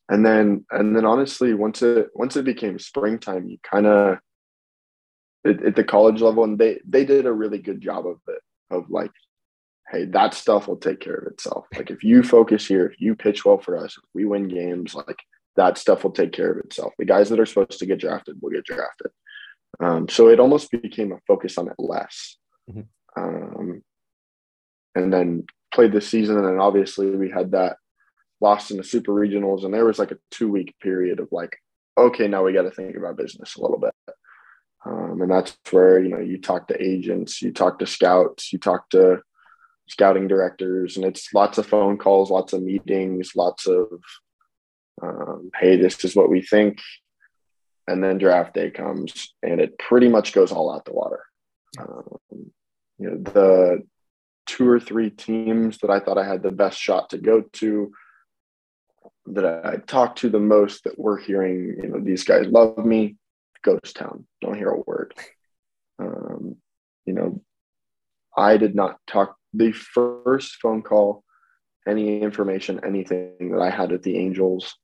and 0.09 0.25
then 0.25 0.65
and 0.71 0.97
then 0.97 1.05
honestly, 1.05 1.55
once 1.55 1.83
it 1.83 2.09
once 2.15 2.37
it 2.37 2.45
became 2.45 2.79
springtime, 2.79 3.49
you 3.49 3.59
kind 3.63 3.87
of 3.87 4.19
at, 5.45 5.77
the 5.77 5.85
college 5.85 6.21
level, 6.21 6.45
and 6.45 6.59
they 6.59 6.81
they 6.89 7.05
did 7.05 7.27
a 7.27 7.33
really 7.33 7.59
good 7.59 7.81
job 7.81 8.07
of 8.07 8.19
it 8.29 8.41
of 8.71 8.91
like 8.91 9.13
hey, 9.91 10.05
that 10.07 10.35
stuff 10.35 10.69
will 10.69 10.77
take 10.77 11.01
care 11.01 11.15
of 11.15 11.27
itself. 11.27 11.67
Like 11.75 11.91
if 11.91 12.03
you 12.03 12.23
focus 12.23 12.67
here, 12.67 12.87
if 12.87 13.01
you 13.01 13.15
pitch 13.15 13.45
well 13.45 13.59
for 13.59 13.77
us, 13.77 13.97
if 13.97 14.05
we 14.15 14.25
win 14.25 14.49
games, 14.49 14.95
like 14.95 15.19
that 15.57 15.79
stuff 15.79 16.05
will 16.05 16.13
take 16.13 16.33
care 16.33 16.53
of 16.53 16.59
itself. 16.59 16.93
The 16.99 17.05
guys 17.05 17.29
that 17.31 17.41
are 17.41 17.47
supposed 17.47 17.79
to 17.79 17.87
get 17.87 18.01
drafted 18.01 18.37
will 18.41 18.51
get 18.51 18.65
drafted. 18.65 19.11
Um, 19.81 20.09
so 20.09 20.29
it 20.29 20.41
almost 20.41 20.71
became 20.71 21.13
a 21.13 21.19
focus 21.27 21.59
on 21.59 21.69
it 21.69 21.75
less. 21.79 22.37
Mm-hmm. 22.71 23.23
Um, 23.23 23.83
and 24.95 25.13
then 25.13 25.47
played 25.73 25.93
the 25.93 26.01
season, 26.01 26.39
and 26.39 26.61
obviously 26.61 27.11
we 27.11 27.31
had 27.31 27.53
that 27.53 27.77
lost 28.41 28.71
in 28.71 28.77
the 28.77 28.85
super 28.85 29.13
regionals, 29.13 29.65
and 29.65 29.73
there 29.73 29.85
was 29.85 29.99
like 29.99 30.11
a 30.11 30.19
two 30.31 30.49
week 30.49 30.75
period 30.81 31.21
of 31.21 31.29
like, 31.33 31.57
okay, 31.97 32.29
now 32.29 32.45
we 32.45 32.53
got 32.53 32.63
to 32.63 32.71
think 32.71 32.97
about 32.97 33.17
business 33.17 33.57
a 33.57 33.63
little 33.63 33.79
bit. 33.79 33.95
Um, 34.87 35.21
and 35.23 35.31
that's 35.31 35.57
where 35.71 36.01
you 36.01 36.09
know 36.09 36.21
you 36.21 36.41
talk 36.41 36.69
to 36.69 36.83
agents, 36.83 37.43
you 37.43 37.53
talk 37.53 37.79
to 37.79 37.87
scouts, 37.87 38.53
you 38.53 38.59
talk 38.59 38.89
to 38.91 39.21
scouting 39.89 40.29
directors, 40.29 40.97
and 40.97 41.05
it's 41.05 41.33
lots 41.35 41.59
of 41.59 41.67
phone 41.67 41.99
calls, 41.99 42.31
lots 42.31 42.53
of 42.53 42.63
meetings, 42.63 43.33
lots 43.35 43.67
of 43.67 43.89
um, 45.03 45.51
hey, 45.59 45.77
this 45.77 46.05
is 46.05 46.17
what 46.17 46.31
we 46.31 46.43
think. 46.43 46.81
And 47.87 48.05
then 48.05 48.19
draft 48.19 48.55
day 48.55 48.71
comes 48.71 49.35
and 49.43 49.61
it 49.61 49.79
pretty 49.79 50.09
much 50.09 50.33
goes 50.33 50.53
all 50.53 50.75
out 50.75 50.85
the 50.85 50.93
water. 50.93 51.25
Um, 51.79 52.19
you 52.99 53.11
know, 53.11 53.17
the 53.19 53.83
two 54.47 54.69
or 54.69 54.79
three 54.79 55.11
teams 55.11 55.79
that 55.79 55.91
I 55.91 56.01
thought 56.01 56.19
I 56.19 56.27
had 56.27 56.43
the 56.43 56.53
best 56.53 56.79
shot 56.79 57.11
to 57.11 57.19
go 57.19 57.41
to, 57.41 57.93
that 59.27 59.65
I 59.65 59.77
talked 59.77 60.19
to 60.19 60.29
the 60.29 60.41
most, 60.41 60.85
that 60.85 60.99
we're 60.99 61.19
hearing, 61.19 61.77
you 61.83 61.89
know, 61.89 62.01
these 62.01 62.25
guys 62.25 62.47
love 62.47 62.79
me, 62.79 63.17
ghost 63.63 63.97
town, 63.97 64.27
don't 64.41 64.57
hear 64.57 64.71
a 64.71 64.81
word. 64.81 65.15
Um, 65.99 66.57
you 67.07 67.15
know, 67.15 67.41
I 68.37 68.59
did 68.59 68.75
not 68.75 68.99
talk 69.07 69.37
the 69.53 69.73
first 69.73 70.57
phone 70.63 70.83
call, 70.83 71.25
any 71.87 72.21
information, 72.21 72.81
anything 72.85 73.53
that 73.53 73.61
I 73.61 73.71
had 73.71 73.93
at 73.93 74.03
the 74.03 74.19
Angels 74.19 74.75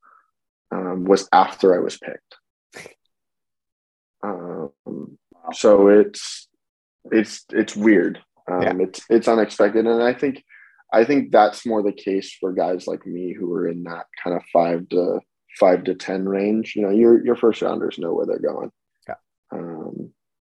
um, 0.70 1.04
was 1.04 1.28
after 1.32 1.74
I 1.74 1.78
was 1.78 1.98
picked. 1.98 2.36
Um, 4.22 4.70
so 5.52 5.88
it's 5.88 6.48
it's 7.10 7.44
it's 7.50 7.76
weird. 7.76 8.20
Um, 8.50 8.62
yeah. 8.62 8.72
It's 8.80 9.02
it's 9.10 9.28
unexpected, 9.28 9.86
and 9.86 10.02
I 10.02 10.14
think 10.14 10.42
I 10.92 11.04
think 11.04 11.30
that's 11.30 11.66
more 11.66 11.82
the 11.82 11.92
case 11.92 12.34
for 12.40 12.52
guys 12.52 12.86
like 12.86 13.06
me 13.06 13.34
who 13.34 13.52
are 13.52 13.68
in 13.68 13.84
that 13.84 14.06
kind 14.22 14.36
of 14.36 14.42
five 14.52 14.88
to 14.90 15.20
five 15.58 15.84
to 15.84 15.94
ten 15.94 16.24
range. 16.26 16.74
You 16.74 16.82
know, 16.82 16.90
your 16.90 17.24
your 17.24 17.36
first 17.36 17.62
rounders 17.62 17.98
know 17.98 18.14
where 18.14 18.26
they're 18.26 18.38
going. 18.38 18.70
Yeah. 19.08 19.14
Um, 19.52 20.12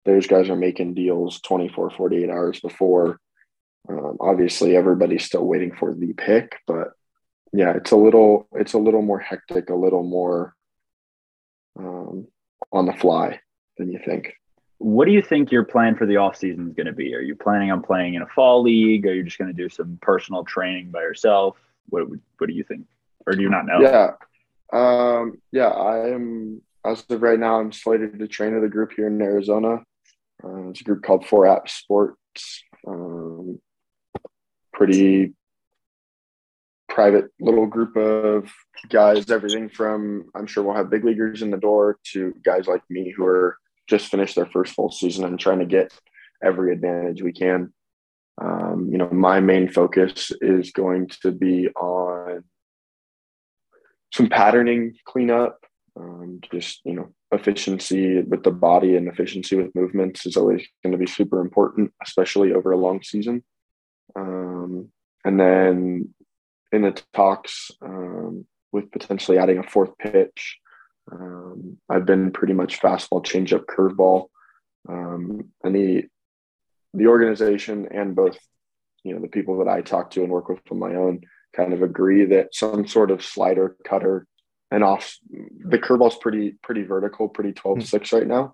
those 0.06 0.28
guys 0.28 0.50
are 0.50 0.56
making 0.56 0.94
deals 0.94 1.42
24, 1.42 1.90
48 1.90 2.30
hours 2.30 2.62
before. 2.62 3.20
Um, 3.90 4.18
obviously, 4.20 4.76
everybody's 4.76 5.24
still 5.24 5.46
waiting 5.46 5.74
for 5.74 5.94
the 5.94 6.14
pick, 6.14 6.60
but 6.68 6.92
yeah, 7.54 7.74
it's 7.76 7.92
a 7.92 7.96
little 7.96 8.48
it's 8.54 8.74
a 8.74 8.78
little 8.78 9.02
more 9.02 9.20
hectic, 9.20 9.70
a 9.70 9.76
little 9.76 10.04
more 10.04 10.56
um, 11.80 12.28
on 12.72 12.86
the 12.86 12.94
fly 12.94 13.40
than 13.78 13.92
you 13.92 14.00
think. 14.04 14.34
What 14.80 15.06
do 15.06 15.12
you 15.12 15.22
think 15.22 15.52
your 15.52 15.64
plan 15.64 15.96
for 15.96 16.06
the 16.06 16.18
off 16.18 16.36
season 16.36 16.68
is 16.68 16.76
going 16.76 16.88
to 16.88 16.94
be? 16.94 17.16
Are 17.16 17.22
you 17.22 17.36
planning 17.36 17.72
on 17.72 17.82
playing 17.82 18.14
in 18.14 18.22
a 18.22 18.28
fall 18.28 18.62
league? 18.62 19.08
Are 19.08 19.14
you 19.14 19.24
just 19.24 19.38
going 19.38 19.48
to 19.48 19.54
do 19.54 19.70
some 19.70 19.98
personal 20.02 20.44
training 20.44 20.92
by 20.92 21.02
yourself? 21.02 21.58
What 21.90 22.08
what 22.38 22.48
do 22.48 22.54
you 22.54 22.64
think, 22.64 22.86
or 23.26 23.34
do 23.34 23.42
you 23.42 23.50
not 23.50 23.66
know? 23.66 23.80
Yeah, 23.82 24.12
um, 24.74 25.42
yeah, 25.52 25.70
I 25.70 26.10
am. 26.10 26.62
As 26.86 27.04
of 27.10 27.22
right 27.22 27.40
now, 27.40 27.60
I'm 27.60 27.72
slated 27.72 28.20
to 28.20 28.28
train 28.28 28.54
with 28.54 28.64
a 28.64 28.70
group 28.70 28.94
here 28.96 29.08
in 29.08 29.22
Arizona. 29.22 29.84
Uh, 30.44 30.70
it's 30.70 30.82
a 30.82 30.84
group 30.84 31.04
called 31.04 31.26
Four 31.26 31.48
App 31.48 31.68
Sports. 31.68 32.64
Um, 32.88 33.60
pretty 34.78 35.34
private 36.88 37.26
little 37.40 37.66
group 37.66 37.98
of 37.98 38.50
guys, 38.90 39.30
everything 39.30 39.70
from 39.70 40.30
I'm 40.36 40.48
sure 40.48 40.64
we'll 40.64 40.76
have 40.76 40.90
big 40.90 41.04
leaguers 41.04 41.42
in 41.42 41.52
the 41.52 41.58
door 41.58 41.98
to 42.12 42.34
guys 42.46 42.68
like 42.68 42.84
me 42.90 43.14
who 43.16 43.26
are 43.26 43.58
just 43.88 44.08
finished 44.08 44.36
their 44.36 44.46
first 44.46 44.74
full 44.74 44.92
season 44.92 45.26
and 45.26 45.40
trying 45.40 45.60
to 45.60 45.66
get 45.66 45.92
every 46.44 46.72
advantage 46.72 47.22
we 47.22 47.34
can. 47.34 47.74
Um, 48.40 48.90
you 48.92 49.00
know, 49.00 49.10
my 49.10 49.40
main 49.40 49.68
focus 49.68 50.32
is 50.42 50.72
going 50.72 51.08
to 51.24 51.32
be 51.32 51.70
on 51.70 52.44
some 54.14 54.30
patterning 54.30 54.96
cleanup, 55.06 55.58
um, 56.00 56.40
just 56.52 56.82
you 56.86 56.94
know, 56.94 57.14
efficiency 57.32 58.22
with 58.22 58.44
the 58.44 58.52
body 58.52 58.96
and 58.96 59.08
efficiency 59.08 59.56
with 59.56 59.74
movements 59.76 60.26
is 60.28 60.38
always 60.38 60.66
going 60.84 60.92
to 60.92 61.00
be 61.00 61.08
super 61.08 61.42
important, 61.42 61.92
especially 62.04 62.54
over 62.54 62.72
a 62.72 62.78
long 62.78 63.02
season. 63.02 63.44
Um, 64.16 64.90
and 65.24 65.40
then 65.40 66.14
in 66.72 66.82
the 66.82 67.02
talks 67.14 67.72
um, 67.82 68.46
with 68.72 68.92
potentially 68.92 69.38
adding 69.38 69.58
a 69.58 69.64
fourth 69.64 69.98
pitch. 69.98 70.58
Um, 71.12 71.78
I've 71.90 72.06
been 72.06 72.32
pretty 72.32 72.54
much 72.54 72.82
fastball, 72.82 73.26
changeup, 73.26 73.66
curveball, 73.66 74.28
um, 74.90 75.50
and 75.64 75.76
the 75.76 76.06
the 76.94 77.08
organization 77.08 77.88
and 77.92 78.16
both 78.16 78.38
you 79.04 79.14
know 79.14 79.22
the 79.22 79.28
people 79.28 79.58
that 79.60 79.68
I 79.68 79.82
talk 79.82 80.12
to 80.12 80.24
and 80.24 80.32
work 80.32 80.50
with 80.50 80.60
on 80.72 80.80
my 80.80 80.96
own 80.96 81.22
kind 81.56 81.74
of 81.74 81.82
agree 81.82 82.26
that 82.26 82.54
some 82.54 82.88
sort 82.88 83.12
of 83.12 83.24
slider, 83.24 83.76
cutter, 83.86 84.28
and 84.72 84.84
off 84.84 85.18
the 85.30 85.78
curveball's 85.78 86.18
pretty 86.18 86.56
pretty 86.62 86.84
vertical, 86.84 87.30
pretty 87.30 87.54
12-6 87.54 88.14
right 88.14 88.28
now. 88.28 88.54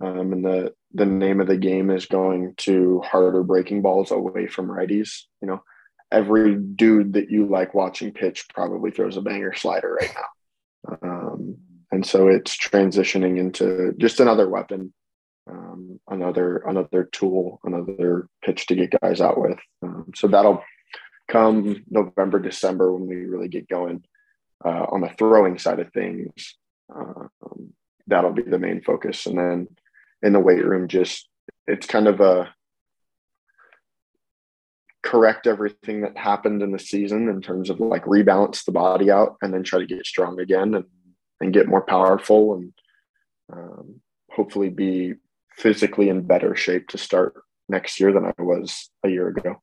Um, 0.00 0.32
and 0.32 0.44
the 0.44 0.74
the 0.92 1.06
name 1.06 1.40
of 1.40 1.46
the 1.46 1.56
game 1.56 1.90
is 1.90 2.06
going 2.06 2.54
to 2.58 3.00
harder 3.00 3.42
breaking 3.42 3.82
balls 3.82 4.10
away 4.10 4.46
from 4.46 4.68
righties. 4.68 5.22
You 5.40 5.48
know, 5.48 5.62
every 6.10 6.56
dude 6.56 7.14
that 7.14 7.30
you 7.30 7.46
like 7.46 7.74
watching 7.74 8.12
pitch 8.12 8.46
probably 8.52 8.90
throws 8.90 9.16
a 9.16 9.20
banger 9.20 9.54
slider 9.54 9.94
right 9.94 10.14
now. 10.14 10.98
Um, 11.02 11.56
and 11.90 12.04
so 12.04 12.28
it's 12.28 12.56
transitioning 12.56 13.38
into 13.38 13.94
just 13.98 14.20
another 14.20 14.48
weapon 14.48 14.92
um, 15.48 16.00
another 16.08 16.58
another 16.58 17.08
tool, 17.12 17.60
another 17.64 18.28
pitch 18.42 18.66
to 18.66 18.74
get 18.74 18.98
guys 19.00 19.20
out 19.20 19.40
with. 19.40 19.58
Um, 19.82 20.10
so 20.14 20.28
that'll 20.28 20.62
come 21.28 21.84
November, 21.88 22.38
December 22.38 22.92
when 22.92 23.06
we 23.06 23.16
really 23.16 23.48
get 23.48 23.68
going 23.68 24.04
uh, 24.64 24.86
on 24.90 25.02
the 25.02 25.10
throwing 25.18 25.58
side 25.58 25.80
of 25.80 25.92
things. 25.92 26.56
Um, 26.94 27.30
that'll 28.06 28.32
be 28.32 28.42
the 28.42 28.58
main 28.58 28.82
focus, 28.82 29.26
and 29.26 29.38
then 29.38 29.68
in 30.24 30.32
the 30.32 30.40
weight 30.40 30.64
room, 30.64 30.88
just 30.88 31.28
it's 31.66 31.86
kind 31.86 32.08
of 32.08 32.20
a 32.20 32.52
correct 35.02 35.46
everything 35.46 36.00
that 36.00 36.16
happened 36.16 36.62
in 36.62 36.72
the 36.72 36.78
season 36.78 37.28
in 37.28 37.42
terms 37.42 37.68
of 37.68 37.78
like 37.78 38.04
rebalance 38.06 38.64
the 38.64 38.72
body 38.72 39.10
out 39.10 39.36
and 39.42 39.52
then 39.52 39.62
try 39.62 39.78
to 39.78 39.86
get 39.86 40.06
strong 40.06 40.40
again 40.40 40.74
and, 40.74 40.84
and 41.40 41.52
get 41.52 41.68
more 41.68 41.82
powerful 41.82 42.54
and 42.54 42.72
um, 43.52 44.00
hopefully 44.30 44.70
be 44.70 45.12
physically 45.52 46.08
in 46.08 46.26
better 46.26 46.56
shape 46.56 46.88
to 46.88 46.96
start 46.96 47.34
next 47.68 48.00
year 48.00 48.12
than 48.12 48.24
I 48.24 48.32
was 48.42 48.90
a 49.04 49.10
year 49.10 49.28
ago. 49.28 49.56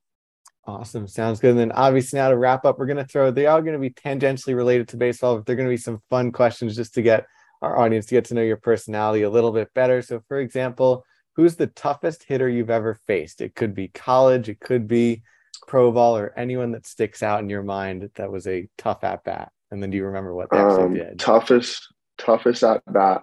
Awesome. 0.67 1.07
Sounds 1.07 1.39
good. 1.39 1.51
And 1.51 1.59
then 1.59 1.71
obviously 1.71 2.19
now 2.19 2.29
to 2.29 2.37
wrap 2.37 2.63
up, 2.63 2.77
we're 2.77 2.85
going 2.85 2.97
to 2.97 3.05
throw, 3.05 3.31
they 3.31 3.47
are 3.47 3.63
going 3.63 3.73
to 3.73 3.79
be 3.79 3.89
tangentially 3.89 4.55
related 4.55 4.89
to 4.89 4.97
baseball, 4.97 5.37
but 5.37 5.45
they're 5.47 5.55
going 5.55 5.67
to 5.67 5.73
be 5.73 5.77
some 5.77 6.01
fun 6.11 6.31
questions 6.31 6.75
just 6.75 6.93
to 6.93 7.01
get 7.01 7.25
our 7.61 7.77
audience 7.77 8.07
to 8.07 8.15
get 8.15 8.25
to 8.25 8.33
know 8.33 8.41
your 8.41 8.57
personality 8.57 9.23
a 9.23 9.29
little 9.29 9.51
bit 9.51 9.73
better. 9.73 10.01
So 10.01 10.21
for 10.27 10.39
example, 10.39 11.05
who's 11.35 11.55
the 11.55 11.67
toughest 11.67 12.23
hitter 12.23 12.49
you've 12.49 12.69
ever 12.69 12.95
faced? 13.07 13.41
It 13.41 13.55
could 13.55 13.73
be 13.73 13.89
college, 13.89 14.49
it 14.49 14.59
could 14.59 14.87
be 14.87 15.23
pro 15.67 15.91
ball 15.91 16.17
or 16.17 16.33
anyone 16.35 16.71
that 16.71 16.87
sticks 16.87 17.21
out 17.21 17.41
in 17.41 17.49
your 17.49 17.63
mind 17.63 18.09
that 18.15 18.31
was 18.31 18.47
a 18.47 18.67
tough 18.77 19.03
at 19.03 19.23
bat. 19.23 19.51
And 19.69 19.81
then 19.81 19.89
do 19.89 19.97
you 19.97 20.05
remember 20.05 20.33
what 20.33 20.49
they 20.49 20.57
actually 20.57 20.83
um, 20.83 20.93
did? 20.95 21.19
Toughest, 21.19 21.93
toughest 22.17 22.63
at 22.63 22.81
bat 22.87 23.21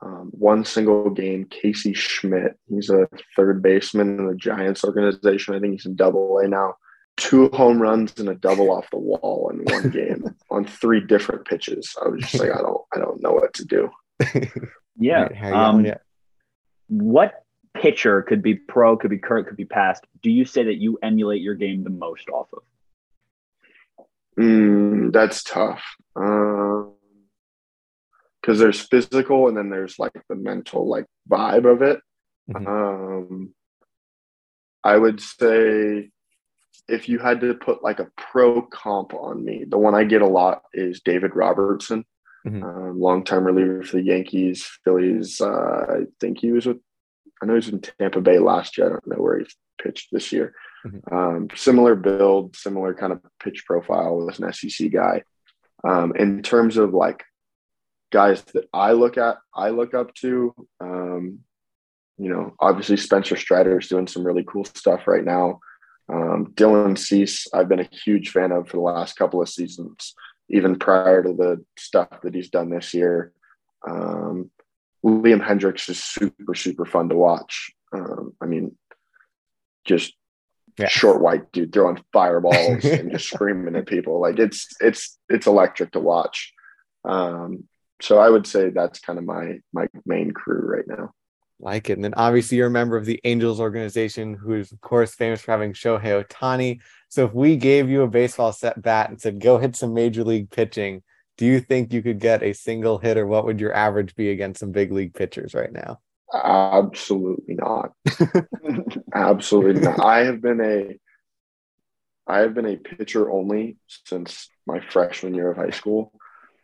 um, 0.00 0.30
one 0.32 0.64
single 0.64 1.10
game, 1.10 1.44
Casey 1.46 1.92
Schmitt. 1.92 2.56
He's 2.68 2.90
a 2.90 3.08
third 3.34 3.62
baseman 3.62 4.18
in 4.18 4.26
the 4.26 4.34
Giants 4.34 4.84
organization. 4.84 5.54
I 5.54 5.60
think 5.60 5.72
he's 5.72 5.86
in 5.86 5.96
double 5.96 6.38
A 6.38 6.48
now. 6.48 6.74
Two 7.18 7.50
home 7.50 7.82
runs 7.82 8.18
and 8.18 8.28
a 8.28 8.34
double 8.34 8.70
off 8.70 8.88
the 8.90 8.98
wall 8.98 9.50
in 9.52 9.64
one 9.64 9.90
game 9.90 10.34
on 10.50 10.64
three 10.64 11.00
different 11.00 11.44
pitches. 11.46 11.94
I 12.02 12.08
was 12.08 12.22
just 12.22 12.38
like, 12.38 12.50
I 12.50 12.62
don't, 12.62 12.80
I 12.94 12.98
don't 12.98 13.22
know 13.22 13.32
what 13.32 13.52
to 13.54 13.64
do. 13.64 13.90
yeah. 14.98 15.24
Right, 15.24 15.52
um, 15.52 15.86
what 16.86 17.44
pitcher 17.74 18.22
could 18.22 18.42
be 18.42 18.54
pro, 18.54 18.96
could 18.96 19.10
be 19.10 19.18
current, 19.18 19.48
could 19.48 19.56
be 19.56 19.64
past? 19.64 20.04
Do 20.22 20.30
you 20.30 20.44
say 20.44 20.64
that 20.64 20.76
you 20.76 20.98
emulate 21.02 21.42
your 21.42 21.54
game 21.54 21.84
the 21.84 21.90
most 21.90 22.28
off 22.30 22.48
of? 22.52 22.62
Mm, 24.38 25.12
that's 25.12 25.42
tough. 25.42 25.82
Um, 26.16 26.94
because 28.40 28.60
there's 28.60 28.80
physical 28.80 29.48
and 29.48 29.56
then 29.56 29.68
there's 29.68 29.98
like 29.98 30.12
the 30.28 30.34
mental 30.34 30.88
like 30.88 31.04
vibe 31.28 31.70
of 31.70 31.82
it. 31.82 32.00
Mm-hmm. 32.50 32.66
Um, 32.66 33.54
I 34.82 34.96
would 34.96 35.20
say 35.20 36.10
if 36.88 37.08
you 37.08 37.18
had 37.18 37.40
to 37.40 37.54
put 37.54 37.82
like 37.82 38.00
a 38.00 38.10
pro 38.16 38.62
comp 38.62 39.14
on 39.14 39.44
me, 39.44 39.64
the 39.68 39.78
one 39.78 39.94
I 39.94 40.04
get 40.04 40.22
a 40.22 40.26
lot 40.26 40.62
is 40.72 41.00
David 41.00 41.34
Robertson, 41.34 42.04
mm-hmm. 42.46 42.62
um, 42.62 43.00
long-time 43.00 43.44
reliever 43.44 43.82
for 43.82 43.96
the 43.96 44.02
Yankees, 44.02 44.68
Phillies. 44.84 45.40
Uh, 45.40 45.86
I 45.88 45.98
think 46.20 46.38
he 46.40 46.52
was 46.52 46.66
with, 46.66 46.78
I 47.42 47.46
know 47.46 47.54
he's 47.54 47.68
in 47.68 47.80
Tampa 47.80 48.20
Bay 48.20 48.38
last 48.38 48.78
year. 48.78 48.86
I 48.86 48.90
don't 48.90 49.06
know 49.06 49.22
where 49.22 49.38
he's 49.38 49.54
pitched 49.82 50.08
this 50.10 50.32
year. 50.32 50.54
Mm-hmm. 50.86 51.14
Um, 51.14 51.48
similar 51.54 51.94
build, 51.94 52.56
similar 52.56 52.94
kind 52.94 53.12
of 53.12 53.20
pitch 53.42 53.64
profile. 53.66 54.16
Was 54.16 54.38
an 54.38 54.52
SEC 54.52 54.90
guy. 54.90 55.22
Um, 55.86 56.14
in 56.16 56.42
terms 56.42 56.76
of 56.76 56.94
like 56.94 57.22
guys 58.10 58.42
that 58.54 58.68
I 58.72 58.92
look 58.92 59.18
at, 59.18 59.38
I 59.54 59.70
look 59.70 59.94
up 59.94 60.14
to. 60.16 60.54
Um, 60.80 61.40
you 62.20 62.28
know, 62.28 62.54
obviously 62.58 62.96
Spencer 62.96 63.36
Strider 63.36 63.78
is 63.78 63.86
doing 63.86 64.08
some 64.08 64.24
really 64.24 64.44
cool 64.44 64.64
stuff 64.64 65.06
right 65.06 65.24
now. 65.24 65.60
Um, 66.10 66.52
Dylan 66.54 66.96
Cease, 66.98 67.46
I've 67.52 67.68
been 67.68 67.80
a 67.80 67.88
huge 68.04 68.30
fan 68.30 68.52
of 68.52 68.68
for 68.68 68.76
the 68.78 68.82
last 68.82 69.16
couple 69.16 69.42
of 69.42 69.48
seasons, 69.48 70.14
even 70.48 70.78
prior 70.78 71.22
to 71.22 71.32
the 71.32 71.64
stuff 71.78 72.08
that 72.22 72.34
he's 72.34 72.50
done 72.50 72.70
this 72.70 72.94
year. 72.94 73.32
Um, 73.86 74.50
Liam 75.04 75.44
Hendriks 75.44 75.88
is 75.88 76.02
super, 76.02 76.54
super 76.54 76.84
fun 76.84 77.08
to 77.10 77.16
watch. 77.16 77.72
Um, 77.92 78.34
I 78.40 78.46
mean, 78.46 78.76
just 79.84 80.14
yeah. 80.78 80.88
short 80.88 81.20
white 81.20 81.50
dude 81.52 81.72
throwing 81.72 82.02
fireballs 82.12 82.84
and 82.84 83.12
just 83.12 83.28
screaming 83.30 83.76
at 83.76 83.86
people. 83.86 84.20
Like 84.20 84.38
it's 84.38 84.68
it's 84.80 85.18
it's 85.28 85.46
electric 85.46 85.92
to 85.92 86.00
watch. 86.00 86.52
Um, 87.04 87.64
so 88.00 88.18
I 88.18 88.28
would 88.28 88.46
say 88.46 88.70
that's 88.70 89.00
kind 89.00 89.18
of 89.18 89.24
my 89.24 89.60
my 89.72 89.88
main 90.06 90.30
crew 90.30 90.60
right 90.60 90.86
now. 90.86 91.12
Like 91.60 91.90
it. 91.90 91.94
And 91.94 92.04
then 92.04 92.14
obviously 92.14 92.58
you're 92.58 92.68
a 92.68 92.70
member 92.70 92.96
of 92.96 93.04
the 93.04 93.20
Angels 93.24 93.60
organization, 93.60 94.34
who 94.34 94.54
is 94.54 94.70
of 94.70 94.80
course 94.80 95.14
famous 95.14 95.40
for 95.40 95.52
having 95.52 95.72
Shohei 95.72 96.24
Ohtani. 96.24 96.80
So 97.08 97.24
if 97.24 97.34
we 97.34 97.56
gave 97.56 97.88
you 97.88 98.02
a 98.02 98.08
baseball 98.08 98.52
set 98.52 98.80
bat 98.80 99.10
and 99.10 99.20
said, 99.20 99.40
go 99.40 99.58
hit 99.58 99.74
some 99.74 99.92
major 99.92 100.22
league 100.22 100.50
pitching, 100.50 101.02
do 101.36 101.46
you 101.46 101.60
think 101.60 101.92
you 101.92 102.02
could 102.02 102.20
get 102.20 102.42
a 102.42 102.52
single 102.52 102.98
hit 102.98 103.16
or 103.16 103.26
what 103.26 103.44
would 103.44 103.60
your 103.60 103.72
average 103.72 104.14
be 104.14 104.30
against 104.30 104.60
some 104.60 104.72
big 104.72 104.92
league 104.92 105.14
pitchers 105.14 105.54
right 105.54 105.72
now? 105.72 106.00
Absolutely 106.32 107.54
not. 107.54 107.92
Absolutely 109.14 109.80
not. 109.80 110.04
I 110.04 110.24
have 110.24 110.40
been 110.40 110.60
a 110.60 110.98
I 112.30 112.40
have 112.40 112.54
been 112.54 112.66
a 112.66 112.76
pitcher 112.76 113.30
only 113.30 113.78
since 113.86 114.50
my 114.66 114.80
freshman 114.80 115.34
year 115.34 115.50
of 115.50 115.56
high 115.56 115.70
school. 115.70 116.12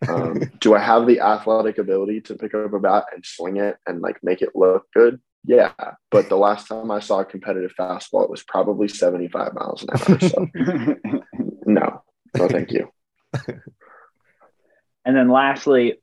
Um, 0.08 0.40
do 0.60 0.74
I 0.74 0.80
have 0.80 1.06
the 1.06 1.20
athletic 1.20 1.78
ability 1.78 2.20
to 2.22 2.34
pick 2.34 2.54
up 2.54 2.72
a 2.72 2.78
bat 2.78 3.06
and 3.14 3.24
swing 3.24 3.56
it 3.56 3.76
and 3.86 4.00
like 4.00 4.18
make 4.22 4.42
it 4.42 4.50
look 4.54 4.86
good? 4.92 5.20
Yeah, 5.46 5.72
but 6.10 6.28
the 6.28 6.36
last 6.36 6.68
time 6.68 6.90
I 6.90 7.00
saw 7.00 7.20
a 7.20 7.24
competitive 7.24 7.72
fastball, 7.78 8.24
it 8.24 8.30
was 8.30 8.42
probably 8.42 8.88
75 8.88 9.52
miles 9.54 9.82
an 9.82 9.90
hour. 9.90 10.20
So 10.20 10.48
no, 11.66 12.02
no, 12.36 12.48
thank 12.48 12.70
you. 12.70 12.90
And 15.04 15.16
then 15.16 15.28
lastly, 15.28 15.98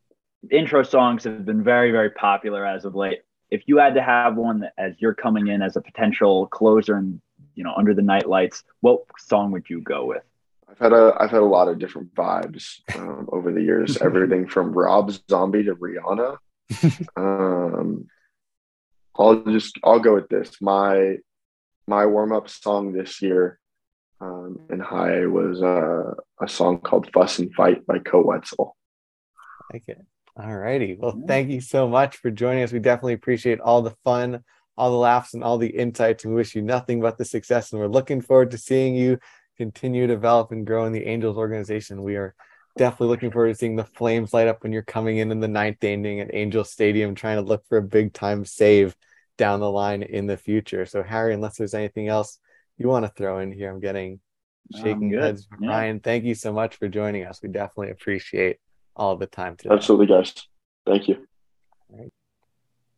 intro 0.49 0.83
songs 0.83 1.23
have 1.23 1.45
been 1.45 1.63
very, 1.63 1.91
very 1.91 2.11
popular 2.11 2.65
as 2.65 2.85
of 2.85 2.95
late. 2.95 3.21
If 3.49 3.63
you 3.65 3.77
had 3.77 3.95
to 3.95 4.01
have 4.01 4.35
one 4.35 4.69
as 4.77 4.93
you're 4.99 5.13
coming 5.13 5.47
in 5.47 5.61
as 5.61 5.75
a 5.75 5.81
potential 5.81 6.47
closer 6.47 6.95
and 6.95 7.19
you 7.55 7.63
know 7.63 7.73
under 7.75 7.93
the 7.93 8.01
night 8.01 8.29
lights, 8.29 8.63
what 8.79 9.01
song 9.17 9.51
would 9.51 9.69
you 9.69 9.81
go 9.81 10.05
with? 10.05 10.23
I've 10.71 10.79
had 10.79 10.93
a 10.93 11.15
I've 11.19 11.31
had 11.31 11.41
a 11.41 11.45
lot 11.45 11.67
of 11.67 11.79
different 11.79 12.13
vibes 12.15 12.79
um, 12.95 13.27
over 13.31 13.51
the 13.51 13.61
years. 13.61 13.97
Everything 14.01 14.47
from 14.47 14.71
Rob 14.71 15.11
Zombie 15.29 15.63
to 15.63 15.75
Rihanna. 15.75 16.37
Um, 17.17 18.07
I'll 19.15 19.43
just 19.43 19.77
I'll 19.83 19.99
go 19.99 20.15
with 20.15 20.29
this. 20.29 20.61
My 20.61 21.17
my 21.87 22.05
warm 22.05 22.31
up 22.31 22.49
song 22.49 22.93
this 22.93 23.21
year 23.21 23.59
um, 24.21 24.59
in 24.69 24.79
high 24.79 25.25
was 25.25 25.61
uh, 25.61 26.13
a 26.41 26.47
song 26.47 26.79
called 26.79 27.09
"Fuss 27.13 27.39
and 27.39 27.53
Fight" 27.53 27.85
by 27.85 27.99
Koe 27.99 28.23
Wetzel. 28.23 28.77
Like 29.73 29.83
it. 29.87 29.99
All 30.37 30.55
righty. 30.55 30.95
Well, 30.97 31.21
thank 31.27 31.49
you 31.49 31.59
so 31.59 31.89
much 31.89 32.15
for 32.15 32.31
joining 32.31 32.63
us. 32.63 32.71
We 32.71 32.79
definitely 32.79 33.13
appreciate 33.13 33.59
all 33.59 33.81
the 33.81 33.95
fun, 34.05 34.45
all 34.77 34.89
the 34.89 34.97
laughs, 34.97 35.33
and 35.33 35.43
all 35.43 35.57
the 35.57 35.67
insights. 35.67 36.23
We 36.23 36.33
wish 36.33 36.55
you 36.55 36.61
nothing 36.61 37.01
but 37.01 37.17
the 37.17 37.25
success, 37.25 37.73
and 37.73 37.81
we're 37.81 37.87
looking 37.87 38.21
forward 38.21 38.51
to 38.51 38.57
seeing 38.57 38.95
you 38.95 39.19
continue 39.61 40.07
to 40.07 40.13
develop 40.15 40.51
and 40.51 40.65
grow 40.65 40.85
in 40.85 40.91
the 40.91 41.05
Angels 41.05 41.37
organization. 41.37 42.01
We 42.01 42.15
are 42.15 42.33
definitely 42.77 43.09
looking 43.09 43.29
forward 43.29 43.49
to 43.49 43.55
seeing 43.55 43.75
the 43.75 43.83
flames 43.83 44.33
light 44.33 44.47
up 44.47 44.63
when 44.63 44.71
you're 44.71 44.81
coming 44.81 45.17
in 45.17 45.31
in 45.31 45.39
the 45.39 45.47
ninth 45.47 45.83
inning 45.83 46.19
at 46.19 46.33
Angel 46.33 46.63
Stadium, 46.63 47.13
trying 47.13 47.35
to 47.35 47.43
look 47.43 47.63
for 47.69 47.77
a 47.77 47.83
big 47.83 48.11
time 48.11 48.43
save 48.43 48.95
down 49.37 49.59
the 49.59 49.69
line 49.69 50.01
in 50.01 50.25
the 50.25 50.35
future. 50.35 50.87
So, 50.87 51.03
Harry, 51.03 51.35
unless 51.35 51.57
there's 51.57 51.75
anything 51.75 52.07
else 52.07 52.39
you 52.79 52.87
want 52.87 53.05
to 53.05 53.11
throw 53.15 53.37
in 53.37 53.51
here, 53.51 53.69
I'm 53.69 53.79
getting 53.79 54.19
shaking 54.73 55.13
heads. 55.13 55.47
Yeah. 55.59 55.69
Ryan, 55.69 55.99
thank 55.99 56.23
you 56.23 56.33
so 56.33 56.51
much 56.51 56.77
for 56.77 56.87
joining 56.87 57.25
us. 57.25 57.39
We 57.43 57.49
definitely 57.49 57.91
appreciate 57.91 58.57
all 58.95 59.15
the 59.15 59.27
time 59.27 59.57
today. 59.57 59.75
Absolutely, 59.75 60.07
guys. 60.07 60.33
Thank 60.87 61.07
you. 61.07 61.27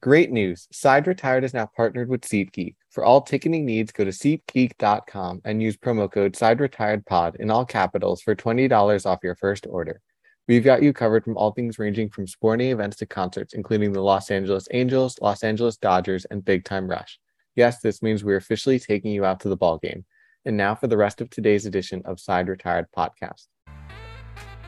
Great 0.04 0.34
news. 0.34 0.68
Side 0.70 1.08
Retired 1.08 1.46
is 1.46 1.54
now 1.54 1.66
partnered 1.66 2.10
with 2.10 2.24
SeatGeek. 2.24 2.76
For 2.90 3.06
all 3.06 3.22
ticketing 3.22 3.66
needs, 3.66 3.94
go 3.94 4.04
to 4.04 4.12
SeatGeek.com 4.12 5.40
and 5.46 5.64
use 5.64 5.78
promo 5.78 6.12
code 6.12 6.34
SideRetiredPod 6.34 7.38
in 7.38 7.50
all 7.50 7.64
capitals 7.64 8.22
for 8.22 8.36
$20 8.36 9.06
off 9.06 9.24
your 9.24 9.36
first 9.36 9.66
order. 9.66 10.02
We've 10.46 10.62
got 10.62 10.84
you 10.84 10.92
covered 10.92 11.24
from 11.24 11.38
all 11.38 11.52
things 11.52 11.80
ranging 11.80 12.10
from 12.10 12.28
sporting 12.28 12.72
events 12.72 12.98
to 12.98 13.06
concerts, 13.06 13.54
including 13.54 13.94
the 13.94 14.02
Los 14.02 14.30
Angeles 14.30 14.68
Angels, 14.72 15.18
Los 15.22 15.42
Angeles 15.42 15.78
Dodgers, 15.78 16.26
and 16.26 16.44
Big 16.44 16.66
Time 16.66 16.90
Rush. 16.90 17.18
Yes, 17.56 17.80
this 17.80 18.02
means 18.02 18.26
we're 18.26 18.36
officially 18.36 18.80
taking 18.80 19.14
you 19.14 19.24
out 19.24 19.40
to 19.40 19.48
the 19.48 19.56
ball 19.56 19.78
game. 19.78 20.04
And 20.44 20.58
now 20.58 20.76
for 20.76 20.88
the 20.88 20.98
rest 20.98 21.22
of 21.22 21.30
today's 21.30 21.66
edition 21.66 22.02
of 22.04 22.20
Side 22.20 22.50
Retired 22.50 22.88
Podcast. 22.94 23.48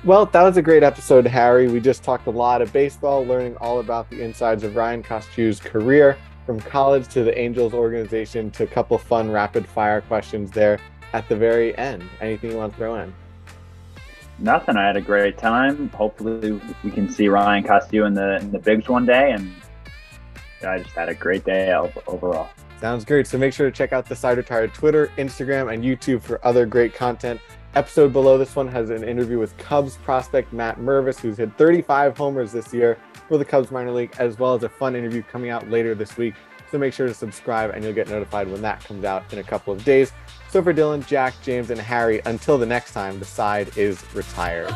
Well, 0.04 0.28
that 0.28 0.44
was 0.44 0.58
a 0.58 0.62
great 0.62 0.84
episode, 0.84 1.26
Harry. 1.26 1.68
We 1.68 1.80
just 1.80 2.04
talked 2.04 2.28
a 2.28 2.32
lot 2.32 2.62
of 2.62 2.72
baseball, 2.72 3.26
learning 3.26 3.58
all 3.58 3.80
about 3.80 4.10
the 4.10 4.22
insides 4.22 4.64
of 4.64 4.76
Ryan 4.76 5.02
Costeiu's 5.02 5.60
career 5.60 6.18
from 6.46 6.60
college 6.60 7.08
to 7.08 7.24
the 7.24 7.36
Angels 7.38 7.74
organization 7.74 8.52
to 8.52 8.64
a 8.64 8.68
couple 8.68 8.98
fun 9.00 9.32
rapid 9.32 9.68
fire 9.68 10.02
questions 10.02 10.52
there 10.52 10.80
at 11.14 11.28
the 11.28 11.36
very 11.36 11.76
end. 11.78 12.04
Anything 12.22 12.52
you 12.52 12.58
want 12.58 12.74
to 12.74 12.78
throw 12.78 12.96
in? 12.96 13.14
Nothing. 14.38 14.78
I 14.78 14.86
had 14.86 14.98
a 14.98 15.02
great 15.02 15.38
time. 15.38 15.90
Hopefully, 15.90 16.60
we 16.84 16.92
can 16.92 17.10
see 17.10 17.28
Ryan 17.30 17.64
Costeiu 17.64 18.06
in 18.06 18.14
the 18.14 18.36
in 18.38 18.52
the 18.52 18.60
bigs 18.60 18.88
one 18.88 19.06
day, 19.06 19.32
and 19.32 19.52
I 20.62 20.80
just 20.80 20.92
had 20.92 21.10
a 21.10 21.16
great 21.16 21.46
day 21.46 21.74
overall. 21.74 22.50
Sounds 22.82 23.06
great. 23.06 23.26
So 23.28 23.38
make 23.38 23.54
sure 23.54 23.70
to 23.70 23.76
check 23.76 23.94
out 23.94 24.06
the 24.06 24.16
Side 24.16 24.38
Retired 24.38 24.74
Twitter, 24.74 25.10
Instagram, 25.18 25.74
and 25.74 25.84
YouTube 25.84 26.22
for 26.22 26.46
other 26.46 26.66
great 26.66 26.94
content. 26.94 27.40
Episode 27.76 28.14
below 28.14 28.38
this 28.38 28.56
one 28.56 28.70
has 28.70 28.90
an 28.90 29.04
interview 29.04 29.38
with 29.38 29.58
Cubs 29.58 29.98
prospect 29.98 30.54
Matt 30.54 30.80
Mervis, 30.80 31.20
who's 31.20 31.36
hit 31.36 31.52
35 31.58 32.18
homers 32.18 32.54
this 32.54 32.74
year 32.74 32.98
for 33.28 33.38
the 33.38 33.44
Cubs 33.44 33.70
minor 33.70 33.92
league, 33.92 34.16
as 34.18 34.40
well 34.40 34.54
as 34.54 34.64
a 34.64 34.70
fun 34.70 34.96
interview 34.96 35.22
coming 35.22 35.50
out 35.50 35.70
later 35.70 35.94
this 35.94 36.16
week. 36.16 36.36
So 36.72 36.78
make 36.78 36.94
sure 36.94 37.06
to 37.06 37.14
subscribe 37.14 37.72
and 37.72 37.84
you'll 37.84 37.92
get 37.92 38.08
notified 38.08 38.50
when 38.50 38.62
that 38.62 38.82
comes 38.86 39.04
out 39.04 39.32
in 39.34 39.40
a 39.40 39.44
couple 39.44 39.74
of 39.74 39.84
days. 39.84 40.14
So 40.50 40.64
for 40.64 40.74
Dylan, 40.74 41.06
Jack, 41.06 41.34
James, 41.44 41.70
and 41.70 41.80
Harry, 41.80 42.22
until 42.26 42.58
the 42.58 42.66
next 42.66 42.94
time, 42.94 43.20
the 43.20 43.26
side 43.26 43.78
is 43.78 44.02
retired. 44.16 44.74